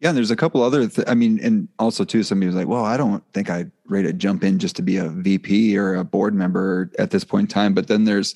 Yeah, 0.00 0.12
there's 0.12 0.30
a 0.30 0.36
couple 0.36 0.62
other. 0.62 0.86
Th- 0.86 1.08
I 1.08 1.14
mean, 1.14 1.40
and 1.42 1.68
also 1.78 2.04
too, 2.04 2.22
somebody 2.22 2.46
was 2.46 2.56
like, 2.56 2.68
"Well, 2.68 2.84
I 2.84 2.96
don't 2.96 3.24
think 3.32 3.48
I'd 3.48 3.70
ready 3.86 4.08
to 4.08 4.12
jump 4.12 4.44
in 4.44 4.58
just 4.58 4.76
to 4.76 4.82
be 4.82 4.98
a 4.98 5.08
VP 5.08 5.78
or 5.78 5.94
a 5.94 6.04
board 6.04 6.34
member 6.34 6.90
at 6.98 7.10
this 7.10 7.24
point 7.24 7.44
in 7.44 7.54
time." 7.54 7.72
But 7.72 7.88
then 7.88 8.04
there's 8.04 8.34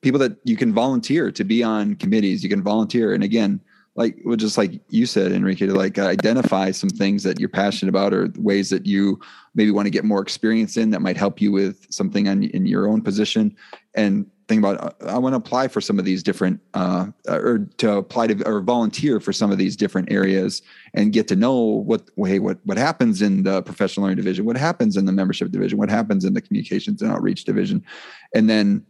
people 0.00 0.20
that 0.20 0.36
you 0.44 0.56
can 0.56 0.72
volunteer 0.72 1.32
to 1.32 1.44
be 1.44 1.64
on 1.64 1.96
committees. 1.96 2.44
You 2.44 2.48
can 2.48 2.62
volunteer, 2.62 3.14
and 3.14 3.24
again, 3.24 3.60
like 3.96 4.16
well, 4.24 4.36
just 4.36 4.56
like 4.56 4.80
you 4.90 5.06
said, 5.06 5.32
Enrique, 5.32 5.66
to 5.66 5.74
like 5.74 5.98
identify 5.98 6.70
some 6.70 6.90
things 6.90 7.24
that 7.24 7.40
you're 7.40 7.48
passionate 7.48 7.88
about 7.90 8.14
or 8.14 8.32
ways 8.36 8.70
that 8.70 8.86
you 8.86 9.18
maybe 9.56 9.72
want 9.72 9.86
to 9.86 9.90
get 9.90 10.04
more 10.04 10.22
experience 10.22 10.76
in 10.76 10.90
that 10.90 11.02
might 11.02 11.16
help 11.16 11.40
you 11.40 11.50
with 11.50 11.84
something 11.92 12.28
on, 12.28 12.44
in 12.44 12.64
your 12.64 12.86
own 12.86 13.02
position, 13.02 13.56
and 13.96 14.24
think 14.48 14.64
about 14.64 14.82
uh, 14.82 15.06
I 15.06 15.18
want 15.18 15.34
to 15.34 15.36
apply 15.36 15.68
for 15.68 15.80
some 15.80 15.98
of 15.98 16.04
these 16.04 16.22
different 16.22 16.60
uh, 16.74 17.08
or 17.28 17.58
to 17.76 17.96
apply 17.98 18.28
to 18.28 18.48
or 18.48 18.60
volunteer 18.60 19.20
for 19.20 19.32
some 19.32 19.52
of 19.52 19.58
these 19.58 19.76
different 19.76 20.10
areas 20.10 20.62
and 20.94 21.12
get 21.12 21.28
to 21.28 21.36
know 21.36 21.54
what 21.54 22.08
hey 22.16 22.38
what 22.38 22.58
what 22.64 22.78
happens 22.78 23.22
in 23.22 23.42
the 23.42 23.62
professional 23.62 24.04
learning 24.04 24.16
division, 24.16 24.44
what 24.44 24.56
happens 24.56 24.96
in 24.96 25.04
the 25.04 25.12
membership 25.12 25.50
division, 25.50 25.78
what 25.78 25.90
happens 25.90 26.24
in 26.24 26.34
the 26.34 26.40
communications 26.40 27.02
and 27.02 27.12
outreach 27.12 27.44
division, 27.44 27.84
and 28.34 28.48
then 28.48 28.84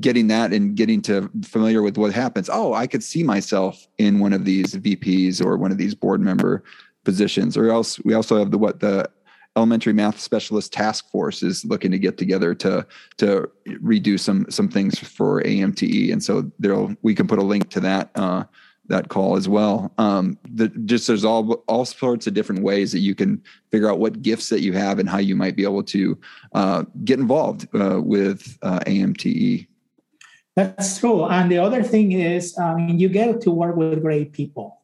getting 0.00 0.26
that 0.26 0.52
and 0.52 0.76
getting 0.76 1.00
to 1.00 1.30
familiar 1.44 1.82
with 1.82 1.96
what 1.96 2.12
happens. 2.12 2.50
Oh, 2.52 2.74
I 2.74 2.86
could 2.86 3.02
see 3.02 3.22
myself 3.22 3.86
in 3.96 4.18
one 4.18 4.32
of 4.32 4.44
these 4.44 4.74
VPs 4.74 5.44
or 5.44 5.56
one 5.56 5.72
of 5.72 5.78
these 5.78 5.94
board 5.94 6.20
member 6.20 6.62
positions, 7.04 7.56
or 7.56 7.70
else 7.70 7.98
we 8.04 8.12
also 8.12 8.38
have 8.38 8.50
the 8.50 8.58
what 8.58 8.80
the 8.80 9.08
elementary 9.58 9.92
math 9.92 10.20
specialist 10.20 10.72
task 10.72 11.10
force 11.10 11.42
is 11.42 11.64
looking 11.64 11.90
to 11.90 11.98
get 11.98 12.16
together 12.16 12.54
to 12.54 12.86
to 13.16 13.50
redo 13.66 14.18
some 14.18 14.46
some 14.48 14.68
things 14.68 14.98
for 14.98 15.42
AMTE, 15.42 16.12
and 16.12 16.22
so 16.22 16.50
there 16.60 16.76
we 17.02 17.14
can 17.14 17.26
put 17.26 17.40
a 17.40 17.42
link 17.42 17.68
to 17.70 17.80
that 17.80 18.10
uh, 18.14 18.44
that 18.86 19.08
call 19.08 19.36
as 19.36 19.48
well. 19.48 19.92
Um, 19.98 20.38
the, 20.48 20.68
just 20.68 21.08
there's 21.08 21.24
all 21.24 21.64
all 21.66 21.84
sorts 21.84 22.28
of 22.28 22.34
different 22.34 22.62
ways 22.62 22.92
that 22.92 23.00
you 23.00 23.16
can 23.16 23.42
figure 23.72 23.90
out 23.90 23.98
what 23.98 24.22
gifts 24.22 24.48
that 24.50 24.60
you 24.60 24.74
have 24.74 25.00
and 25.00 25.08
how 25.08 25.18
you 25.18 25.34
might 25.34 25.56
be 25.56 25.64
able 25.64 25.82
to 25.84 26.16
uh, 26.54 26.84
get 27.04 27.18
involved 27.18 27.66
uh, 27.74 28.00
with 28.00 28.56
uh, 28.62 28.78
AMTE. 28.86 29.66
That's 30.54 30.98
true. 30.98 31.24
And 31.24 31.50
the 31.50 31.58
other 31.58 31.82
thing 31.82 32.12
is, 32.12 32.56
mean, 32.58 32.98
you 32.98 33.08
get 33.08 33.40
to 33.42 33.50
work 33.50 33.76
with 33.76 34.02
great 34.02 34.32
people. 34.32 34.77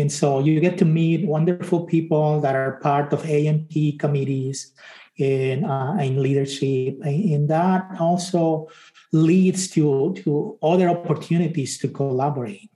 And 0.00 0.10
so 0.10 0.40
you 0.40 0.58
get 0.60 0.78
to 0.78 0.84
meet 0.84 1.26
wonderful 1.26 1.84
people 1.84 2.40
that 2.40 2.54
are 2.54 2.80
part 2.80 3.12
of 3.12 3.22
AMTE 3.22 3.98
committees 3.98 4.72
in, 5.18 5.64
uh, 5.64 5.96
in 6.00 6.22
leadership. 6.22 6.98
And 7.04 7.48
that 7.48 7.88
also 8.00 8.68
leads 9.12 9.68
to, 9.70 10.14
to 10.24 10.58
other 10.62 10.88
opportunities 10.88 11.78
to 11.78 11.88
collaborate. 11.88 12.70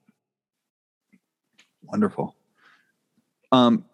Wonderful. 1.82 2.36
Um, 3.50 3.84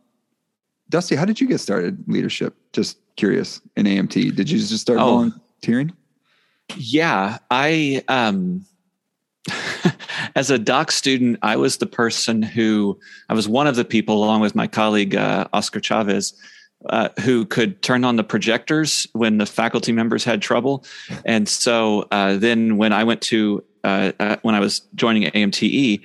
Dusty, 0.88 1.14
how 1.14 1.24
did 1.24 1.40
you 1.40 1.46
get 1.46 1.58
started 1.58 2.04
leadership? 2.08 2.54
Just 2.72 2.98
curious 3.16 3.61
in 3.76 3.87
AMTE. 3.87 4.35
Did 4.35 4.50
you 4.50 4.58
just 4.58 4.78
start 4.78 4.98
oh, 4.98 5.04
volunteering? 5.04 5.92
Yeah, 6.76 7.38
I 7.50 8.02
um 8.08 8.64
as 10.34 10.50
a 10.50 10.58
doc 10.58 10.90
student, 10.90 11.38
I 11.42 11.56
was 11.56 11.78
the 11.78 11.86
person 11.86 12.42
who 12.42 12.98
I 13.28 13.34
was 13.34 13.48
one 13.48 13.66
of 13.66 13.76
the 13.76 13.84
people, 13.84 14.24
along 14.24 14.40
with 14.40 14.54
my 14.54 14.66
colleague 14.66 15.14
uh, 15.14 15.46
Oscar 15.52 15.80
Chavez, 15.80 16.34
uh, 16.88 17.10
who 17.20 17.44
could 17.44 17.82
turn 17.82 18.04
on 18.04 18.16
the 18.16 18.24
projectors 18.24 19.06
when 19.12 19.38
the 19.38 19.46
faculty 19.46 19.92
members 19.92 20.24
had 20.24 20.42
trouble. 20.42 20.84
And 21.24 21.48
so 21.48 22.08
uh, 22.10 22.36
then, 22.36 22.76
when 22.76 22.92
I 22.92 23.04
went 23.04 23.20
to 23.22 23.62
uh, 23.84 24.12
uh, 24.18 24.36
when 24.42 24.54
I 24.54 24.60
was 24.60 24.80
joining 24.94 25.24
AMTE, 25.24 26.02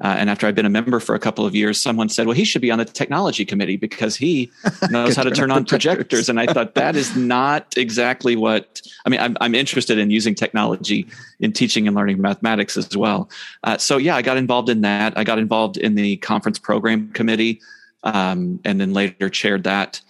uh, 0.00 0.14
and 0.18 0.30
after 0.30 0.46
I'd 0.46 0.54
been 0.54 0.66
a 0.66 0.70
member 0.70 1.00
for 1.00 1.14
a 1.14 1.18
couple 1.18 1.44
of 1.44 1.56
years, 1.56 1.80
someone 1.80 2.08
said, 2.08 2.26
"Well, 2.26 2.36
he 2.36 2.44
should 2.44 2.62
be 2.62 2.70
on 2.70 2.78
the 2.78 2.84
technology 2.84 3.44
committee 3.44 3.76
because 3.76 4.16
he 4.16 4.50
knows 4.90 5.16
how 5.16 5.24
to 5.24 5.30
turn 5.30 5.50
on 5.50 5.64
projectors." 5.64 6.28
and 6.28 6.38
I 6.38 6.46
thought 6.46 6.74
that 6.74 6.94
is 6.94 7.16
not 7.16 7.76
exactly 7.76 8.36
what 8.36 8.80
I 9.04 9.10
mean. 9.10 9.20
I'm, 9.20 9.36
I'm 9.40 9.54
interested 9.54 9.98
in 9.98 10.10
using 10.10 10.34
technology 10.34 11.06
in 11.40 11.52
teaching 11.52 11.88
and 11.88 11.96
learning 11.96 12.20
mathematics 12.20 12.76
as 12.76 12.96
well. 12.96 13.28
Uh, 13.64 13.76
so 13.76 13.96
yeah, 13.96 14.14
I 14.14 14.22
got 14.22 14.36
involved 14.36 14.68
in 14.68 14.82
that. 14.82 15.18
I 15.18 15.24
got 15.24 15.38
involved 15.38 15.76
in 15.76 15.96
the 15.96 16.16
conference 16.18 16.60
program 16.60 17.10
committee, 17.12 17.60
um, 18.04 18.60
and 18.64 18.80
then 18.80 18.92
later 18.92 19.28
chaired 19.28 19.64
that. 19.64 20.00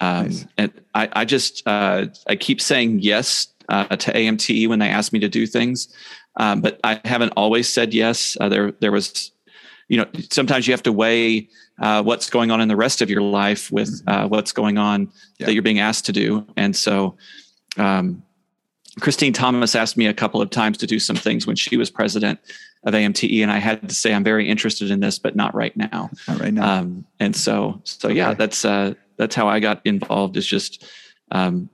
Um, 0.00 0.24
nice. 0.26 0.46
And 0.56 0.72
I, 0.94 1.08
I 1.12 1.24
just 1.26 1.62
uh, 1.66 2.06
I 2.26 2.36
keep 2.36 2.62
saying 2.62 3.00
yes 3.00 3.48
uh, 3.68 3.96
to 3.96 4.12
AMTE 4.12 4.68
when 4.68 4.78
they 4.78 4.88
ask 4.88 5.12
me 5.12 5.18
to 5.20 5.28
do 5.28 5.46
things. 5.46 5.88
Um, 6.36 6.60
but 6.60 6.80
I 6.82 7.00
haven't 7.04 7.32
always 7.36 7.68
said 7.68 7.94
yes. 7.94 8.36
Uh, 8.40 8.48
there, 8.48 8.72
there 8.80 8.92
was 8.92 9.30
you 9.88 9.96
know 9.96 10.06
sometimes 10.30 10.66
you 10.66 10.72
have 10.72 10.82
to 10.82 10.92
weigh 10.92 11.48
uh, 11.80 12.02
what's 12.02 12.30
going 12.30 12.50
on 12.50 12.60
in 12.60 12.68
the 12.68 12.76
rest 12.76 13.02
of 13.02 13.10
your 13.10 13.22
life 13.22 13.70
with 13.70 14.04
mm-hmm. 14.04 14.24
uh, 14.24 14.26
what's 14.28 14.52
going 14.52 14.78
on 14.78 15.10
yeah. 15.38 15.46
that 15.46 15.54
you're 15.54 15.62
being 15.62 15.80
asked 15.80 16.06
to 16.06 16.12
do 16.12 16.46
and 16.56 16.74
so 16.74 17.16
um, 17.76 18.22
christine 19.00 19.32
thomas 19.32 19.74
asked 19.74 19.96
me 19.96 20.06
a 20.06 20.14
couple 20.14 20.40
of 20.40 20.50
times 20.50 20.78
to 20.78 20.86
do 20.86 20.98
some 20.98 21.16
things 21.16 21.46
when 21.46 21.56
she 21.56 21.76
was 21.76 21.90
president 21.90 22.38
of 22.84 22.94
amte 22.94 23.42
and 23.42 23.50
i 23.50 23.58
had 23.58 23.88
to 23.88 23.94
say 23.94 24.14
i'm 24.14 24.24
very 24.24 24.48
interested 24.48 24.90
in 24.90 25.00
this 25.00 25.18
but 25.18 25.34
not 25.34 25.54
right 25.54 25.76
now 25.76 26.10
not 26.28 26.40
right 26.40 26.54
now 26.54 26.80
um, 26.80 27.04
and 27.20 27.34
so 27.34 27.80
so 27.84 28.08
okay. 28.08 28.16
yeah 28.16 28.34
that's 28.34 28.64
uh, 28.64 28.94
that's 29.16 29.34
how 29.34 29.48
i 29.48 29.58
got 29.58 29.80
involved 29.84 30.36
is 30.36 30.46
just 30.46 30.84
um, 31.32 31.68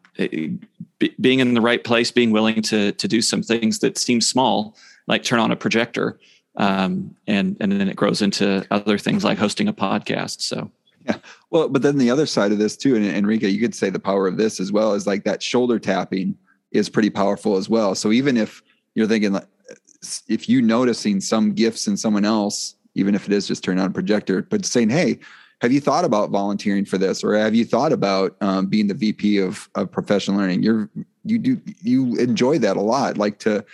being 1.20 1.40
in 1.40 1.54
the 1.54 1.60
right 1.60 1.84
place 1.84 2.10
being 2.10 2.30
willing 2.30 2.62
to 2.62 2.92
to 2.92 3.08
do 3.08 3.20
some 3.22 3.42
things 3.42 3.80
that 3.80 3.98
seem 3.98 4.20
small 4.20 4.76
like 5.06 5.22
turn 5.22 5.40
on 5.40 5.50
a 5.50 5.56
projector 5.56 6.18
um, 6.56 7.14
and 7.26 7.56
and 7.60 7.72
then 7.72 7.88
it 7.88 7.96
grows 7.96 8.22
into 8.22 8.66
other 8.70 8.98
things 8.98 9.24
like 9.24 9.38
hosting 9.38 9.68
a 9.68 9.72
podcast. 9.72 10.42
So. 10.42 10.70
Yeah. 11.06 11.16
Well, 11.48 11.70
but 11.70 11.80
then 11.80 11.96
the 11.96 12.10
other 12.10 12.26
side 12.26 12.52
of 12.52 12.58
this 12.58 12.76
too, 12.76 12.94
and 12.94 13.04
Enrique, 13.04 13.48
you 13.48 13.58
could 13.58 13.74
say 13.74 13.88
the 13.88 13.98
power 13.98 14.28
of 14.28 14.36
this 14.36 14.60
as 14.60 14.70
well 14.70 14.92
is 14.92 15.06
like 15.06 15.24
that 15.24 15.42
shoulder 15.42 15.78
tapping 15.78 16.36
is 16.72 16.90
pretty 16.90 17.08
powerful 17.08 17.56
as 17.56 17.70
well. 17.70 17.94
So 17.94 18.12
even 18.12 18.36
if 18.36 18.62
you're 18.94 19.06
thinking 19.06 19.38
if 20.28 20.48
you 20.48 20.62
noticing 20.62 21.20
some 21.20 21.52
gifts 21.52 21.86
in 21.86 21.96
someone 21.96 22.24
else, 22.24 22.76
even 22.94 23.14
if 23.14 23.26
it 23.26 23.32
is 23.32 23.46
just 23.46 23.64
turning 23.64 23.82
on 23.82 23.90
a 23.90 23.92
projector, 23.92 24.42
but 24.42 24.64
saying, 24.64 24.90
Hey, 24.90 25.18
have 25.60 25.72
you 25.72 25.80
thought 25.80 26.04
about 26.04 26.30
volunteering 26.30 26.84
for 26.84 26.96
this? 26.96 27.22
Or 27.22 27.34
have 27.34 27.54
you 27.54 27.64
thought 27.64 27.92
about 27.92 28.36
um, 28.40 28.66
being 28.66 28.86
the 28.86 28.94
VP 28.94 29.38
of, 29.38 29.68
of 29.74 29.90
professional 29.90 30.38
learning? 30.38 30.62
You're, 30.62 30.88
you 31.24 31.38
do, 31.38 31.60
you 31.82 32.16
enjoy 32.16 32.58
that 32.60 32.78
a 32.78 32.80
lot. 32.80 33.18
Like 33.18 33.38
to, 33.40 33.64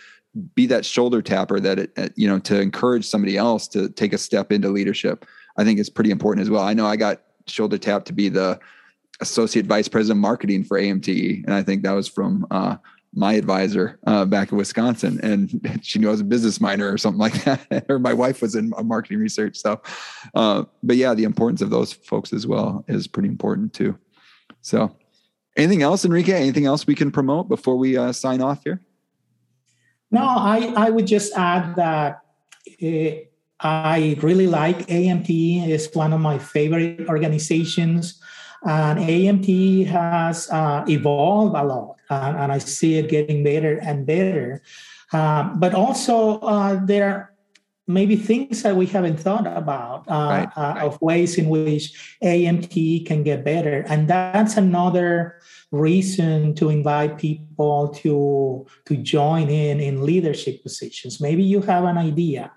be 0.55 0.67
that 0.67 0.85
shoulder 0.85 1.23
tapper 1.23 1.61
that 1.61 1.79
it, 1.79 2.13
you 2.17 2.29
know 2.29 2.39
to 2.41 2.61
encourage 2.61 3.07
somebody 3.07 3.37
else 3.37 3.67
to 3.69 3.89
take 3.91 4.13
a 4.13 4.19
step 4.19 4.53
into 4.53 4.69
leadership 4.69 5.25
i 5.57 5.65
think 5.65 5.79
is 5.79 5.91
pretty 5.91 6.11
important 6.11 6.43
as 6.43 6.51
well. 6.51 6.63
I 6.63 6.75
know 6.75 6.87
i 6.87 6.97
got 6.97 7.23
shoulder 7.47 7.79
tapped 7.79 8.07
to 8.07 8.13
be 8.13 8.29
the 8.29 8.59
associate 9.21 9.67
vice 9.67 9.89
president 9.89 10.19
of 10.19 10.23
marketing 10.23 10.65
for 10.65 10.79
amte 10.79 11.45
and 11.45 11.55
i 11.55 11.63
think 11.63 11.83
that 11.83 11.93
was 11.93 12.09
from 12.09 12.47
uh, 12.51 12.77
my 13.15 13.33
advisor 13.33 13.99
uh, 14.07 14.27
back 14.27 14.53
in 14.53 14.59
wisconsin 14.59 15.19
and 15.23 15.79
she 15.83 15.99
knew 15.99 16.09
i 16.09 16.11
was 16.11 16.21
a 16.21 16.25
business 16.25 16.61
minor 16.61 16.93
or 16.93 16.99
something 16.99 17.21
like 17.21 17.45
that 17.45 17.87
or 17.89 17.99
my 17.99 18.13
wife 18.13 18.43
was 18.43 18.55
in 18.55 18.73
marketing 18.85 19.19
research 19.19 19.57
so 19.57 19.81
uh, 20.35 20.65
but 20.83 20.97
yeah 20.97 21.15
the 21.15 21.25
importance 21.25 21.63
of 21.63 21.71
those 21.71 21.93
folks 21.93 22.33
as 22.33 22.47
well 22.47 22.85
is 22.89 23.07
pretty 23.07 23.29
important 23.29 23.73
too. 23.73 23.97
So 24.63 24.97
anything 25.57 25.83
else 25.83 26.05
enrique? 26.05 26.33
Anything 26.33 26.67
else 26.67 26.87
we 26.87 26.95
can 26.95 27.11
promote 27.11 27.49
before 27.49 27.77
we 27.77 27.97
uh, 27.97 28.13
sign 28.13 28.41
off 28.41 28.65
here 28.65 28.81
no, 30.11 30.23
I, 30.23 30.73
I 30.77 30.91
would 30.91 31.07
just 31.07 31.33
add 31.35 31.77
that 31.77 32.21
uh, 32.83 33.11
I 33.61 34.17
really 34.23 34.47
like 34.47 34.87
AMTE. 34.87 35.69
It's 35.69 35.95
one 35.95 36.13
of 36.13 36.21
my 36.21 36.39
favorite 36.39 37.09
organizations. 37.09 38.21
And 38.65 38.99
AMTE 38.99 39.87
has 39.87 40.51
uh, 40.51 40.85
evolved 40.89 41.57
a 41.57 41.63
lot, 41.63 41.97
uh, 42.11 42.35
and 42.39 42.51
I 42.51 42.59
see 42.59 42.97
it 42.97 43.09
getting 43.09 43.45
better 43.45 43.79
and 43.79 44.05
better. 44.07 44.63
Um, 45.13 45.61
but 45.61 45.75
also, 45.75 46.41
uh, 46.41 46.85
there 46.85 47.36
maybe 47.87 48.17
things 48.17 48.63
that 48.63 48.77
we 48.77 48.87
haven't 48.87 49.19
thought 49.19 49.47
about 49.47 50.05
uh, 50.09 50.13
right, 50.13 50.49
right. 50.57 50.83
of 50.83 51.01
ways 51.01 51.39
in 51.39 51.49
which 51.49 52.17
AMTE 52.23 53.07
can 53.07 53.23
get 53.23 53.45
better. 53.45 53.85
And 53.89 54.09
that's 54.09 54.57
another 54.57 55.41
reason 55.71 56.55
to 56.55 56.69
invite 56.69 57.19
people 57.19 57.89
to 57.89 58.67
to 58.87 58.97
join 58.97 59.49
in 59.49 59.81
in 59.81 60.05
leadership 60.05 60.63
positions. 60.63 61.21
Maybe 61.21 61.43
you 61.43 61.61
have 61.63 61.85
an 61.85 61.99
idea. 61.99 62.53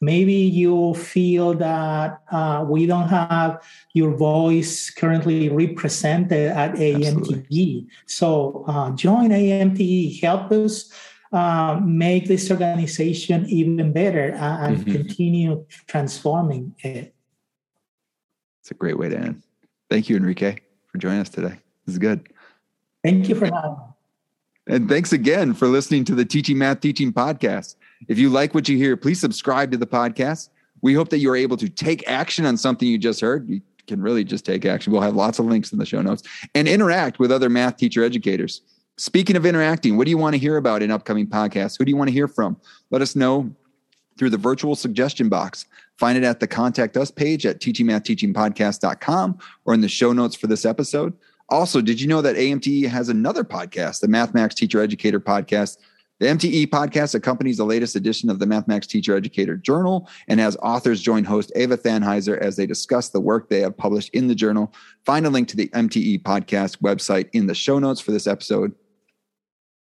Maybe 0.00 0.34
you 0.34 0.94
feel 0.94 1.54
that 1.54 2.22
uh, 2.30 2.64
we 2.68 2.86
don't 2.86 3.08
have 3.08 3.62
your 3.94 4.16
voice 4.16 4.90
currently 4.90 5.48
represented 5.48 6.50
at 6.50 6.74
amte 6.74 7.86
so 8.06 8.64
uh, 8.66 8.90
join 8.90 9.30
amte 9.30 10.20
help 10.20 10.50
us 10.50 10.92
uh, 11.32 11.80
make 11.82 12.26
this 12.26 12.50
organization 12.50 13.46
even 13.48 13.92
better 13.92 14.34
uh, 14.34 14.66
and 14.66 14.78
mm-hmm. 14.78 14.92
continue 14.92 15.64
transforming 15.86 16.74
it 16.80 17.14
it's 18.60 18.70
a 18.70 18.74
great 18.74 18.98
way 18.98 19.08
to 19.08 19.16
end 19.16 19.42
thank 19.90 20.08
you 20.08 20.16
enrique 20.16 20.58
for 20.86 20.98
joining 20.98 21.20
us 21.20 21.28
today 21.30 21.56
this 21.86 21.94
is 21.94 21.98
good 21.98 22.28
Thank 23.02 23.28
you 23.28 23.34
for 23.34 23.46
having 23.46 23.70
me. 23.70 23.76
And 24.68 24.88
thanks 24.88 25.12
again 25.12 25.54
for 25.54 25.66
listening 25.66 26.04
to 26.04 26.14
the 26.14 26.24
Teaching 26.24 26.56
Math 26.56 26.80
Teaching 26.80 27.12
podcast. 27.12 27.74
If 28.08 28.18
you 28.18 28.30
like 28.30 28.54
what 28.54 28.68
you 28.68 28.76
hear, 28.76 28.96
please 28.96 29.20
subscribe 29.20 29.72
to 29.72 29.76
the 29.76 29.86
podcast. 29.86 30.50
We 30.82 30.94
hope 30.94 31.08
that 31.10 31.18
you 31.18 31.30
are 31.30 31.36
able 31.36 31.56
to 31.56 31.68
take 31.68 32.08
action 32.08 32.46
on 32.46 32.56
something 32.56 32.86
you 32.86 32.98
just 32.98 33.20
heard. 33.20 33.48
You 33.48 33.60
can 33.88 34.00
really 34.00 34.22
just 34.22 34.44
take 34.44 34.64
action. 34.64 34.92
We'll 34.92 35.02
have 35.02 35.16
lots 35.16 35.40
of 35.40 35.46
links 35.46 35.72
in 35.72 35.78
the 35.78 35.86
show 35.86 36.00
notes 36.00 36.22
and 36.54 36.68
interact 36.68 37.18
with 37.18 37.32
other 37.32 37.50
math 37.50 37.76
teacher 37.76 38.04
educators. 38.04 38.62
Speaking 38.98 39.36
of 39.36 39.46
interacting, 39.46 39.96
what 39.96 40.04
do 40.04 40.10
you 40.10 40.18
want 40.18 40.34
to 40.34 40.38
hear 40.38 40.56
about 40.56 40.82
in 40.82 40.90
upcoming 40.90 41.26
podcasts? 41.26 41.78
Who 41.78 41.84
do 41.84 41.90
you 41.90 41.96
want 41.96 42.08
to 42.08 42.14
hear 42.14 42.28
from? 42.28 42.58
Let 42.90 43.02
us 43.02 43.16
know 43.16 43.54
through 44.18 44.30
the 44.30 44.36
virtual 44.36 44.74
suggestion 44.74 45.28
box. 45.28 45.66
Find 45.98 46.18
it 46.18 46.24
at 46.24 46.40
the 46.40 46.46
contact 46.46 46.96
us 46.96 47.10
page 47.10 47.46
at 47.46 47.60
teachingmathteachingpodcast.com 47.60 49.38
or 49.64 49.74
in 49.74 49.80
the 49.80 49.88
show 49.88 50.12
notes 50.12 50.36
for 50.36 50.46
this 50.46 50.64
episode. 50.64 51.14
Also, 51.48 51.80
did 51.80 52.00
you 52.00 52.08
know 52.08 52.22
that 52.22 52.36
AMTE 52.36 52.88
has 52.88 53.08
another 53.08 53.44
podcast, 53.44 54.00
the 54.00 54.08
Mathematics 54.08 54.54
Teacher 54.54 54.80
Educator 54.80 55.20
podcast? 55.20 55.78
The 56.18 56.28
MTE 56.28 56.68
podcast 56.68 57.16
accompanies 57.16 57.56
the 57.56 57.64
latest 57.64 57.96
edition 57.96 58.30
of 58.30 58.38
the 58.38 58.46
Mathematics 58.46 58.86
Teacher 58.86 59.16
Educator 59.16 59.56
Journal 59.56 60.08
and 60.28 60.38
has 60.38 60.56
authors 60.62 61.02
join 61.02 61.24
host 61.24 61.50
Eva 61.56 61.76
Thanheiser 61.76 62.38
as 62.38 62.54
they 62.54 62.64
discuss 62.64 63.08
the 63.08 63.20
work 63.20 63.48
they 63.48 63.60
have 63.60 63.76
published 63.76 64.10
in 64.10 64.28
the 64.28 64.34
journal. 64.34 64.72
Find 65.04 65.26
a 65.26 65.30
link 65.30 65.48
to 65.48 65.56
the 65.56 65.68
MTE 65.70 66.22
podcast 66.22 66.78
website 66.78 67.28
in 67.32 67.48
the 67.48 67.56
show 67.56 67.80
notes 67.80 68.00
for 68.00 68.12
this 68.12 68.28
episode. 68.28 68.72